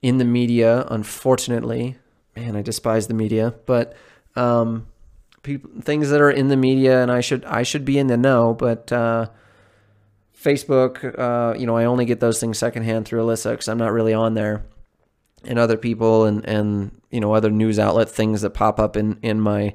in 0.00 0.18
the 0.18 0.24
media, 0.24 0.86
unfortunately, 0.88 1.96
man, 2.36 2.54
I 2.54 2.62
despise 2.62 3.08
the 3.08 3.14
media, 3.14 3.54
but 3.66 3.96
um 4.36 4.86
people 5.42 5.68
things 5.82 6.10
that 6.10 6.20
are 6.20 6.30
in 6.30 6.46
the 6.46 6.56
media 6.56 7.02
and 7.02 7.10
I 7.10 7.22
should 7.22 7.44
I 7.44 7.64
should 7.64 7.84
be 7.84 7.98
in 7.98 8.06
the 8.06 8.16
know, 8.16 8.54
but 8.54 8.92
uh 8.92 9.30
Facebook, 10.40 11.18
uh, 11.18 11.58
you 11.58 11.66
know, 11.66 11.76
I 11.76 11.84
only 11.84 12.04
get 12.04 12.20
those 12.20 12.38
things 12.38 12.58
secondhand 12.58 13.06
through 13.06 13.22
Alyssa 13.24 13.52
because 13.52 13.68
I'm 13.68 13.78
not 13.78 13.92
really 13.92 14.14
on 14.14 14.34
there, 14.34 14.64
and 15.44 15.58
other 15.58 15.76
people 15.76 16.24
and 16.24 16.44
and 16.48 17.00
you 17.10 17.20
know 17.20 17.32
other 17.32 17.50
news 17.50 17.78
outlet 17.78 18.08
things 18.08 18.42
that 18.42 18.50
pop 18.50 18.78
up 18.78 18.96
in 18.96 19.18
in 19.22 19.40
my 19.40 19.72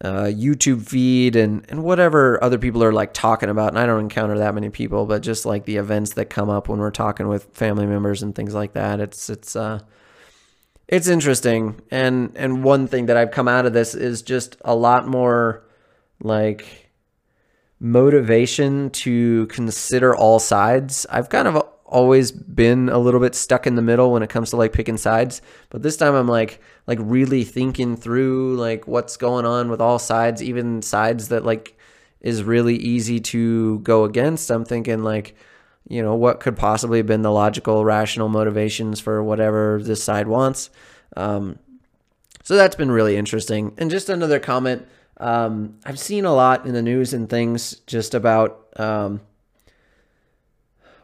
uh, 0.00 0.24
YouTube 0.24 0.86
feed 0.86 1.36
and 1.36 1.64
and 1.68 1.82
whatever 1.84 2.42
other 2.42 2.58
people 2.58 2.82
are 2.82 2.92
like 2.92 3.12
talking 3.12 3.50
about. 3.50 3.68
And 3.68 3.78
I 3.78 3.86
don't 3.86 4.00
encounter 4.00 4.38
that 4.38 4.54
many 4.54 4.70
people, 4.70 5.04
but 5.04 5.22
just 5.22 5.44
like 5.44 5.64
the 5.66 5.76
events 5.76 6.14
that 6.14 6.30
come 6.30 6.48
up 6.48 6.68
when 6.68 6.78
we're 6.78 6.90
talking 6.90 7.28
with 7.28 7.44
family 7.52 7.86
members 7.86 8.22
and 8.22 8.34
things 8.34 8.54
like 8.54 8.72
that. 8.72 9.00
It's 9.00 9.28
it's 9.28 9.56
uh 9.56 9.80
it's 10.88 11.08
interesting. 11.08 11.80
And 11.90 12.32
and 12.34 12.64
one 12.64 12.86
thing 12.86 13.06
that 13.06 13.16
I've 13.18 13.30
come 13.30 13.48
out 13.48 13.66
of 13.66 13.74
this 13.74 13.94
is 13.94 14.22
just 14.22 14.56
a 14.64 14.74
lot 14.74 15.06
more 15.06 15.66
like 16.20 16.85
motivation 17.78 18.90
to 18.90 19.46
consider 19.46 20.14
all 20.14 20.38
sides. 20.38 21.06
I've 21.10 21.28
kind 21.28 21.46
of 21.48 21.62
always 21.84 22.32
been 22.32 22.88
a 22.88 22.98
little 22.98 23.20
bit 23.20 23.34
stuck 23.34 23.66
in 23.66 23.76
the 23.76 23.82
middle 23.82 24.12
when 24.12 24.22
it 24.22 24.30
comes 24.30 24.50
to 24.50 24.56
like 24.56 24.72
picking 24.72 24.96
sides, 24.96 25.40
but 25.70 25.82
this 25.82 25.96
time 25.96 26.14
I'm 26.14 26.28
like 26.28 26.60
like 26.86 26.98
really 27.00 27.44
thinking 27.44 27.96
through 27.96 28.56
like 28.56 28.86
what's 28.86 29.16
going 29.16 29.46
on 29.46 29.70
with 29.70 29.80
all 29.80 29.98
sides, 29.98 30.42
even 30.42 30.82
sides 30.82 31.28
that 31.28 31.44
like 31.44 31.78
is 32.20 32.42
really 32.42 32.76
easy 32.76 33.20
to 33.20 33.78
go 33.80 34.04
against. 34.04 34.50
I'm 34.50 34.64
thinking 34.64 35.02
like 35.02 35.36
you 35.88 36.02
know 36.02 36.14
what 36.14 36.40
could 36.40 36.56
possibly 36.56 36.98
have 36.98 37.06
been 37.06 37.22
the 37.22 37.30
logical 37.30 37.84
rational 37.84 38.28
motivations 38.28 38.98
for 39.00 39.22
whatever 39.22 39.80
this 39.82 40.02
side 40.02 40.26
wants. 40.26 40.70
Um, 41.16 41.58
so 42.42 42.56
that's 42.56 42.76
been 42.76 42.90
really 42.90 43.16
interesting. 43.16 43.74
And 43.78 43.90
just 43.90 44.08
another 44.08 44.38
comment 44.38 44.86
um, 45.18 45.78
I've 45.84 45.98
seen 45.98 46.24
a 46.24 46.34
lot 46.34 46.66
in 46.66 46.74
the 46.74 46.82
news 46.82 47.12
and 47.12 47.28
things 47.28 47.76
just 47.86 48.14
about, 48.14 48.66
um, 48.76 49.20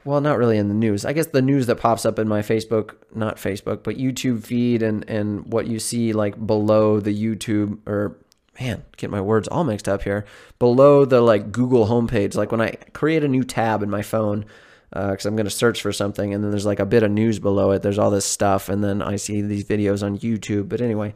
well, 0.05 0.21
not 0.21 0.39
really 0.39 0.59
in 0.59 0.69
the 0.69 0.75
news. 0.75 1.05
I 1.05 1.13
guess 1.13 1.29
the 1.29 1.43
news 1.43 1.67
that 1.67 1.77
pops 1.77 2.05
up 2.05 2.19
in 2.19 2.29
my 2.29 2.43
Facebook, 2.43 2.97
not 3.15 3.37
Facebook, 3.37 3.83
but 3.83 3.97
YouTube 3.97 4.45
feed 4.45 4.83
and, 4.83 5.09
and 5.09 5.53
what 5.53 5.67
you 5.67 5.79
see 5.79 6.13
like 6.13 6.47
below 6.47 7.01
the 7.01 7.15
YouTube 7.15 7.79
or 7.87 8.17
man, 8.61 8.85
get 8.97 9.11
my 9.11 9.21
words 9.21 9.49
all 9.49 9.65
mixed 9.65 9.89
up 9.89 10.03
here. 10.03 10.25
Below 10.59 11.05
the 11.05 11.21
like 11.21 11.53
Google 11.53 11.87
homepage, 11.87 12.35
like 12.35 12.53
when 12.53 12.61
I 12.61 12.73
create 12.93 13.25
a 13.25 13.29
new 13.29 13.45
tab 13.45 13.83
in 13.83 13.91
my 13.91 14.03
phone, 14.03 14.45
because 14.91 15.25
uh, 15.25 15.29
I'm 15.29 15.37
going 15.37 15.47
to 15.47 15.51
search 15.51 15.81
for 15.81 15.93
something, 15.93 16.35
and 16.35 16.45
then 16.45 16.51
there's 16.51 16.67
like 16.67 16.81
a 16.81 16.87
bit 16.87 17.03
of 17.03 17.11
news 17.11 17.39
below 17.39 17.71
it. 17.71 17.83
There's 17.83 17.99
all 17.99 18.11
this 18.11 18.27
stuff, 18.27 18.69
and 18.69 18.85
then 18.85 19.01
I 19.01 19.17
see 19.17 19.41
these 19.41 19.65
videos 19.65 20.03
on 20.03 20.19
YouTube. 20.19 20.69
But 20.69 20.81
anyway, 20.81 21.15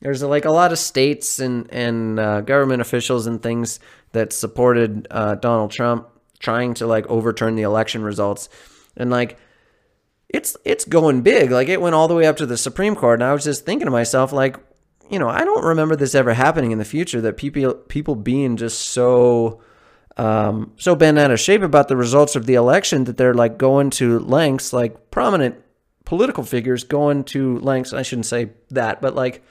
there's 0.00 0.22
like 0.22 0.44
a 0.44 0.50
lot 0.50 0.72
of 0.72 0.78
states 0.78 1.38
and 1.38 1.70
and 1.72 2.20
uh, 2.20 2.40
government 2.42 2.80
officials 2.80 3.26
and 3.26 3.42
things 3.42 3.80
that 4.12 4.32
supported 4.32 5.06
uh, 5.10 5.34
Donald 5.36 5.70
Trump 5.70 6.08
trying 6.38 6.74
to 6.74 6.86
like 6.86 7.06
overturn 7.08 7.56
the 7.56 7.62
election 7.62 8.02
results, 8.02 8.48
and 8.96 9.10
like 9.10 9.38
it's 10.28 10.56
it's 10.64 10.84
going 10.84 11.22
big. 11.22 11.50
Like 11.50 11.68
it 11.68 11.80
went 11.80 11.94
all 11.94 12.08
the 12.08 12.14
way 12.14 12.26
up 12.26 12.36
to 12.36 12.46
the 12.46 12.56
Supreme 12.56 12.94
Court, 12.94 13.20
and 13.20 13.28
I 13.28 13.32
was 13.32 13.44
just 13.44 13.64
thinking 13.64 13.86
to 13.86 13.90
myself, 13.90 14.32
like, 14.32 14.56
you 15.10 15.18
know, 15.18 15.28
I 15.28 15.44
don't 15.44 15.64
remember 15.64 15.96
this 15.96 16.14
ever 16.14 16.34
happening 16.34 16.70
in 16.70 16.78
the 16.78 16.84
future. 16.84 17.20
That 17.20 17.36
people 17.36 17.74
people 17.74 18.14
being 18.14 18.56
just 18.56 18.80
so. 18.80 19.62
Um, 20.16 20.72
so 20.76 20.96
bent 20.96 21.16
out 21.16 21.30
of 21.30 21.38
shape 21.38 21.62
about 21.62 21.86
the 21.86 21.96
results 21.96 22.34
of 22.34 22.44
the 22.44 22.54
election 22.54 23.04
that 23.04 23.16
they're 23.16 23.34
like 23.34 23.56
going 23.56 23.90
to 23.90 24.18
lengths, 24.18 24.72
like 24.72 25.12
prominent 25.12 25.54
political 26.04 26.42
figures 26.42 26.82
going 26.82 27.22
to 27.22 27.60
lengths. 27.60 27.92
I 27.92 28.02
shouldn't 28.02 28.26
say 28.26 28.50
that, 28.70 29.00
but 29.00 29.14
like 29.14 29.44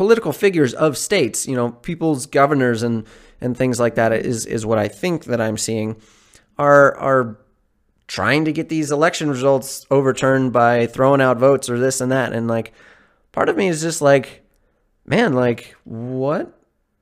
political 0.00 0.32
figures 0.32 0.72
of 0.72 0.96
states, 0.96 1.46
you 1.46 1.54
know, 1.54 1.72
people's 1.72 2.24
governors 2.24 2.82
and 2.82 3.06
and 3.38 3.54
things 3.54 3.78
like 3.78 3.96
that 3.96 4.14
is 4.14 4.46
is 4.46 4.64
what 4.64 4.78
I 4.78 4.88
think 4.88 5.24
that 5.24 5.42
I'm 5.42 5.58
seeing 5.58 6.00
are 6.56 6.96
are 6.96 7.36
trying 8.06 8.46
to 8.46 8.52
get 8.52 8.70
these 8.70 8.90
election 8.90 9.28
results 9.28 9.84
overturned 9.90 10.54
by 10.54 10.86
throwing 10.86 11.20
out 11.20 11.36
votes 11.36 11.68
or 11.68 11.78
this 11.78 12.00
and 12.00 12.10
that 12.12 12.32
and 12.32 12.48
like 12.48 12.72
part 13.32 13.50
of 13.50 13.58
me 13.58 13.68
is 13.68 13.82
just 13.82 14.00
like 14.00 14.42
man, 15.04 15.34
like 15.34 15.76
what 15.84 16.58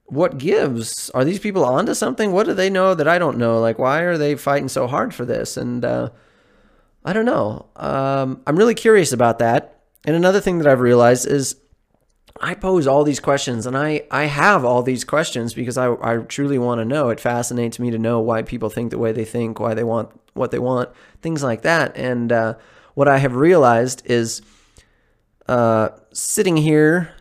what 0.06 0.36
gives? 0.36 1.08
Are 1.10 1.24
these 1.24 1.38
people 1.38 1.64
onto 1.64 1.94
something? 1.94 2.32
What 2.32 2.46
do 2.46 2.54
they 2.54 2.68
know 2.68 2.96
that 2.96 3.06
I 3.06 3.20
don't 3.20 3.38
know? 3.38 3.60
Like 3.60 3.78
why 3.78 4.00
are 4.00 4.18
they 4.18 4.34
fighting 4.34 4.68
so 4.68 4.88
hard 4.88 5.14
for 5.14 5.24
this? 5.24 5.56
And 5.56 5.84
uh 5.84 6.10
I 7.04 7.12
don't 7.12 7.26
know. 7.26 7.66
Um, 7.76 8.42
I'm 8.44 8.56
really 8.56 8.74
curious 8.74 9.12
about 9.12 9.38
that. 9.38 9.82
And 10.04 10.16
another 10.16 10.40
thing 10.40 10.58
that 10.58 10.66
I've 10.66 10.80
realized 10.80 11.28
is 11.28 11.54
I 12.40 12.54
pose 12.54 12.86
all 12.86 13.04
these 13.04 13.20
questions 13.20 13.66
and 13.66 13.76
I, 13.76 14.02
I 14.10 14.24
have 14.24 14.64
all 14.64 14.82
these 14.82 15.04
questions 15.04 15.54
because 15.54 15.76
I, 15.76 15.92
I 15.94 16.18
truly 16.18 16.58
want 16.58 16.80
to 16.80 16.84
know. 16.84 17.08
It 17.08 17.20
fascinates 17.20 17.78
me 17.78 17.90
to 17.90 17.98
know 17.98 18.20
why 18.20 18.42
people 18.42 18.70
think 18.70 18.90
the 18.90 18.98
way 18.98 19.12
they 19.12 19.24
think, 19.24 19.58
why 19.58 19.74
they 19.74 19.84
want 19.84 20.10
what 20.34 20.50
they 20.50 20.58
want, 20.58 20.90
things 21.20 21.42
like 21.42 21.62
that. 21.62 21.96
And 21.96 22.30
uh, 22.30 22.54
what 22.94 23.08
I 23.08 23.18
have 23.18 23.34
realized 23.34 24.02
is 24.04 24.40
uh, 25.48 25.88
sitting 26.12 26.56
here 26.56 27.12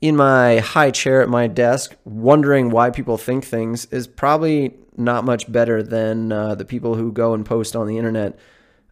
in 0.00 0.14
my 0.14 0.58
high 0.58 0.90
chair 0.90 1.22
at 1.22 1.28
my 1.28 1.46
desk, 1.46 1.96
wondering 2.04 2.70
why 2.70 2.90
people 2.90 3.16
think 3.16 3.44
things 3.44 3.86
is 3.86 4.06
probably 4.06 4.74
not 4.96 5.24
much 5.24 5.50
better 5.50 5.82
than 5.82 6.32
uh, 6.32 6.54
the 6.54 6.64
people 6.64 6.94
who 6.94 7.12
go 7.12 7.34
and 7.34 7.46
post 7.46 7.74
on 7.74 7.86
the 7.86 7.98
internet 7.98 8.38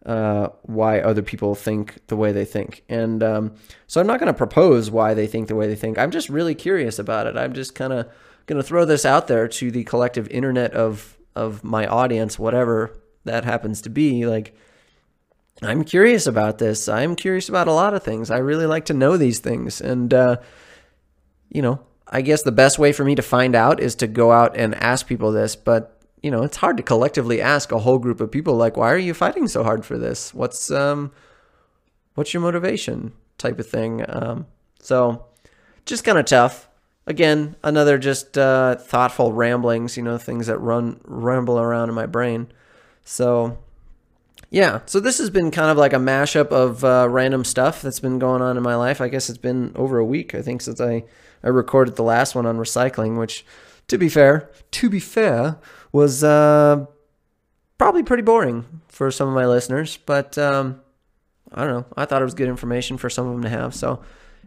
uh, 0.05 0.49
why 0.63 0.99
other 0.99 1.21
people 1.21 1.55
think 1.55 2.05
the 2.07 2.15
way 2.15 2.31
they 2.31 2.45
think. 2.45 2.83
And 2.87 3.23
um, 3.23 3.55
so 3.87 3.99
I'm 3.99 4.07
not 4.07 4.19
going 4.19 4.31
to 4.31 4.37
propose 4.37 4.91
why 4.91 5.13
they 5.13 5.27
think 5.27 5.47
the 5.47 5.55
way 5.55 5.67
they 5.67 5.75
think. 5.75 5.97
I'm 5.97 6.11
just 6.11 6.29
really 6.29 6.55
curious 6.55 6.99
about 6.99 7.27
it. 7.27 7.35
I'm 7.35 7.53
just 7.53 7.73
kind 7.73 7.91
of 7.91 8.07
going 8.45 8.61
to 8.61 8.67
throw 8.67 8.85
this 8.85 9.05
out 9.05 9.27
there 9.27 9.47
to 9.47 9.71
the 9.71 9.83
collective 9.83 10.27
internet 10.29 10.73
of 10.73 11.17
of 11.35 11.63
my 11.65 11.85
audience, 11.85 12.39
whatever 12.39 12.97
that 13.25 13.43
happens 13.43 13.81
to 13.81 13.89
be. 13.89 14.25
Like, 14.25 14.55
I'm 15.61 15.83
curious 15.83 16.27
about 16.27 16.59
this. 16.59 16.87
I'm 16.87 17.15
curious 17.15 17.49
about 17.49 17.67
a 17.67 17.73
lot 17.73 17.93
of 17.93 18.03
things. 18.03 18.31
I 18.31 18.37
really 18.37 18.65
like 18.65 18.85
to 18.85 18.93
know 18.93 19.17
these 19.17 19.39
things, 19.39 19.81
and 19.81 20.13
uh, 20.13 20.37
you 21.49 21.61
know, 21.61 21.79
I 22.07 22.21
guess 22.21 22.43
the 22.43 22.51
best 22.51 22.77
way 22.77 22.91
for 22.91 23.03
me 23.03 23.15
to 23.15 23.21
find 23.21 23.55
out 23.55 23.79
is 23.79 23.95
to 23.95 24.07
go 24.07 24.31
out 24.31 24.55
and 24.55 24.75
ask 24.75 25.07
people 25.07 25.31
this. 25.31 25.55
But 25.55 25.94
you 26.25 26.31
know, 26.31 26.41
it's 26.41 26.57
hard 26.57 26.75
to 26.77 26.81
collectively 26.81 27.39
ask 27.39 27.71
a 27.71 27.77
whole 27.77 27.99
group 27.99 28.19
of 28.19 28.31
people 28.31 28.55
like, 28.55 28.75
why 28.75 28.91
are 28.91 28.97
you 28.97 29.13
fighting 29.13 29.47
so 29.47 29.63
hard 29.63 29.85
for 29.85 29.95
this? 29.95 30.33
What's 30.33 30.71
um, 30.71 31.11
what's 32.15 32.33
your 32.33 32.41
motivation? 32.41 33.13
Type 33.37 33.59
of 33.59 33.69
thing. 33.69 34.03
Um, 34.09 34.47
so 34.79 35.27
just 35.85 36.03
kind 36.03 36.17
of 36.17 36.25
tough. 36.25 36.67
Again, 37.05 37.55
another 37.63 37.99
just 37.99 38.39
uh, 38.39 38.73
thoughtful 38.73 39.33
ramblings. 39.33 39.97
You 39.97 40.01
know, 40.01 40.17
things 40.17 40.47
that 40.47 40.57
run 40.57 40.99
ramble 41.03 41.59
around 41.59 41.89
in 41.89 41.95
my 41.95 42.07
brain. 42.07 42.47
So 43.03 43.59
yeah, 44.49 44.79
so 44.87 44.99
this 44.99 45.19
has 45.19 45.29
been 45.29 45.51
kind 45.51 45.69
of 45.69 45.77
like 45.77 45.93
a 45.93 45.97
mashup 45.97 46.47
of 46.47 46.83
uh, 46.83 47.07
random 47.07 47.43
stuff 47.43 47.83
that's 47.83 47.99
been 47.99 48.17
going 48.17 48.41
on 48.41 48.57
in 48.57 48.63
my 48.63 48.75
life. 48.75 48.99
I 48.99 49.09
guess 49.09 49.29
it's 49.29 49.37
been 49.37 49.73
over 49.75 49.99
a 49.99 50.05
week, 50.05 50.33
I 50.33 50.41
think, 50.41 50.61
since 50.61 50.81
I, 50.81 51.03
I 51.43 51.49
recorded 51.49 51.97
the 51.97 52.03
last 52.03 52.33
one 52.33 52.47
on 52.47 52.57
recycling, 52.57 53.19
which, 53.19 53.45
to 53.89 53.99
be 53.99 54.09
fair, 54.09 54.49
to 54.71 54.89
be 54.89 54.99
fair, 54.99 55.59
was 55.95 56.25
uh, 56.25 56.85
probably 57.77 58.03
pretty 58.03 58.21
boring 58.21 58.65
for 58.89 59.09
some 59.11 59.29
of 59.29 59.33
my 59.33 59.45
listeners, 59.45 59.95
but 60.05 60.37
um, 60.37 60.81
I 61.53 61.61
don't 61.63 61.69
know. 61.73 61.85
I 61.95 62.03
thought 62.03 62.21
it 62.21 62.25
was 62.25 62.33
good 62.33 62.49
information 62.49 62.97
for 62.97 63.09
some 63.09 63.27
of 63.27 63.31
them 63.31 63.43
to 63.43 63.49
have. 63.49 63.73
So 63.73 64.01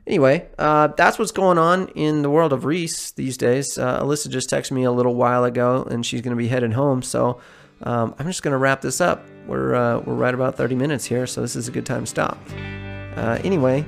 anyway, 0.07 0.47
uh, 0.59 0.89
that's 0.89 1.19
what's 1.19 1.33
going 1.33 1.57
on 1.57 1.89
in 1.95 2.21
the 2.21 2.29
world 2.29 2.53
of 2.53 2.67
Reese 2.67 3.13
these 3.13 3.39
days. 3.39 3.79
Uh, 3.79 4.03
Alyssa 4.03 4.29
just 4.29 4.51
texted 4.51 4.73
me 4.73 4.85
a 4.85 4.93
little 4.93 5.15
while 5.15 5.45
ago, 5.45 5.89
and 5.91 6.05
she's 6.05 6.21
going 6.21 6.37
to 6.37 6.37
be 6.37 6.49
headed 6.49 6.75
home. 6.75 7.01
So 7.01 7.41
um, 7.83 8.15
I'm 8.19 8.27
just 8.27 8.43
going 8.43 8.53
to 8.53 8.59
wrap 8.59 8.83
this 8.83 9.01
up. 9.01 9.25
We're 9.47 9.75
uh, 9.75 10.01
we're 10.01 10.17
right 10.17 10.35
about 10.35 10.55
30 10.57 10.75
minutes 10.75 11.07
here, 11.07 11.27
so 11.27 11.41
this 11.41 11.57
is 11.57 11.67
a 11.67 11.71
good 11.71 11.87
time 11.87 12.03
to 12.03 12.07
stop. 12.07 12.39
Uh, 13.17 13.39
anyway, 13.43 13.87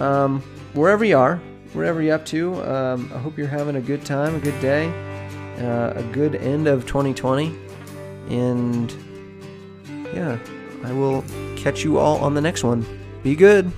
um, 0.00 0.40
wherever 0.72 1.04
you 1.04 1.18
are, 1.18 1.36
wherever 1.74 2.00
you're 2.00 2.14
up 2.14 2.24
to, 2.26 2.54
um, 2.64 3.12
I 3.14 3.18
hope 3.18 3.36
you're 3.36 3.46
having 3.46 3.76
a 3.76 3.82
good 3.82 4.06
time, 4.06 4.34
a 4.34 4.40
good 4.40 4.58
day, 4.62 4.90
uh, 5.58 5.92
a 5.96 6.02
good 6.12 6.34
end 6.36 6.68
of 6.68 6.86
2020, 6.86 7.56
and 8.28 8.94
yeah, 10.14 10.38
I 10.84 10.92
will 10.92 11.24
catch 11.56 11.84
you 11.84 11.98
all 11.98 12.18
on 12.18 12.34
the 12.34 12.40
next 12.40 12.64
one. 12.64 12.84
Be 13.22 13.34
good. 13.34 13.72